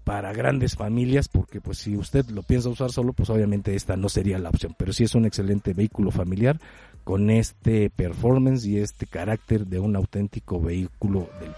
para 0.04 0.32
grandes 0.32 0.76
familias 0.76 1.28
porque 1.28 1.60
pues 1.60 1.78
si 1.78 1.96
usted 1.96 2.26
lo 2.28 2.42
piensa 2.42 2.68
usar 2.68 2.92
solo 2.92 3.12
pues 3.12 3.30
obviamente 3.30 3.74
esta 3.74 3.96
no 3.96 4.08
sería 4.08 4.38
la 4.38 4.50
opción. 4.50 4.74
Pero 4.78 4.92
sí 4.92 5.04
es 5.04 5.14
un 5.14 5.24
excelente 5.24 5.72
vehículo 5.72 6.10
familiar 6.10 6.60
con 7.02 7.30
este 7.30 7.90
performance 7.90 8.64
y 8.66 8.78
este 8.78 9.06
carácter 9.06 9.66
de 9.66 9.80
un 9.80 9.96
auténtico 9.96 10.60
vehículo 10.60 11.28
del 11.40 11.52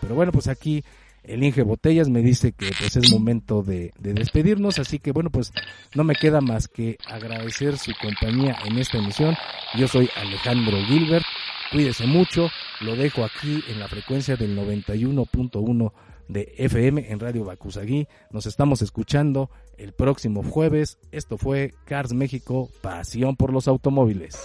pero 0.00 0.14
bueno, 0.14 0.32
pues 0.32 0.48
aquí 0.48 0.82
el 1.24 1.42
Inge 1.42 1.62
Botellas 1.62 2.08
me 2.08 2.22
dice 2.22 2.52
que 2.52 2.70
pues 2.78 2.96
es 2.96 3.12
momento 3.12 3.62
de, 3.62 3.92
de, 3.98 4.14
despedirnos, 4.14 4.78
así 4.78 4.98
que 4.98 5.12
bueno, 5.12 5.30
pues 5.30 5.52
no 5.94 6.04
me 6.04 6.14
queda 6.14 6.40
más 6.40 6.68
que 6.68 6.96
agradecer 7.06 7.76
su 7.76 7.92
compañía 8.00 8.56
en 8.64 8.78
esta 8.78 8.98
emisión. 8.98 9.36
Yo 9.76 9.88
soy 9.88 10.08
Alejandro 10.16 10.78
Gilbert, 10.86 11.26
cuídese 11.70 12.06
mucho, 12.06 12.50
lo 12.80 12.96
dejo 12.96 13.24
aquí 13.24 13.62
en 13.68 13.80
la 13.80 13.88
frecuencia 13.88 14.36
del 14.36 14.56
91.1 14.56 15.92
de 16.28 16.54
FM 16.58 17.10
en 17.10 17.20
Radio 17.20 17.44
Bacusagui. 17.44 18.06
Nos 18.30 18.46
estamos 18.46 18.82
escuchando 18.82 19.50
el 19.76 19.92
próximo 19.92 20.42
jueves. 20.42 20.98
Esto 21.10 21.38
fue 21.38 21.74
Cars 21.84 22.12
México, 22.12 22.70
pasión 22.80 23.36
por 23.36 23.52
los 23.52 23.68
automóviles. 23.68 24.38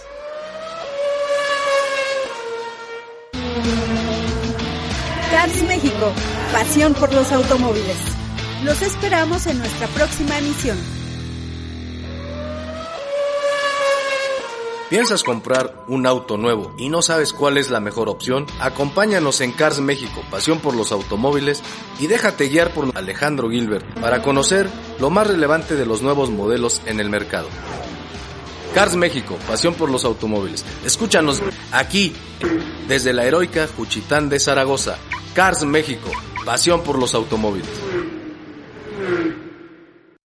Cars 5.30 5.62
México, 5.64 6.12
pasión 6.52 6.94
por 6.94 7.12
los 7.12 7.30
automóviles. 7.32 7.98
Los 8.64 8.80
esperamos 8.80 9.46
en 9.46 9.58
nuestra 9.58 9.86
próxima 9.88 10.38
emisión. 10.38 11.03
¿Piensas 14.90 15.24
comprar 15.24 15.84
un 15.88 16.06
auto 16.06 16.36
nuevo 16.36 16.74
y 16.76 16.90
no 16.90 17.00
sabes 17.00 17.32
cuál 17.32 17.56
es 17.56 17.70
la 17.70 17.80
mejor 17.80 18.10
opción? 18.10 18.46
Acompáñanos 18.60 19.40
en 19.40 19.52
Cars 19.52 19.80
México, 19.80 20.22
pasión 20.30 20.60
por 20.60 20.76
los 20.76 20.92
automóviles, 20.92 21.62
y 21.98 22.06
déjate 22.06 22.48
guiar 22.48 22.74
por 22.74 22.90
Alejandro 22.94 23.48
Gilbert 23.48 23.98
para 23.98 24.22
conocer 24.22 24.68
lo 25.00 25.08
más 25.08 25.26
relevante 25.26 25.74
de 25.74 25.86
los 25.86 26.02
nuevos 26.02 26.30
modelos 26.30 26.82
en 26.84 27.00
el 27.00 27.08
mercado. 27.08 27.48
Cars 28.74 28.94
México, 28.94 29.38
pasión 29.46 29.74
por 29.74 29.88
los 29.88 30.04
automóviles. 30.04 30.64
Escúchanos 30.84 31.40
aquí, 31.72 32.12
desde 32.86 33.14
la 33.14 33.24
heroica 33.24 33.66
Juchitán 33.66 34.28
de 34.28 34.38
Zaragoza. 34.38 34.98
Cars 35.32 35.64
México, 35.64 36.10
pasión 36.44 36.82
por 36.82 36.98
los 36.98 37.14
automóviles. 37.14 37.70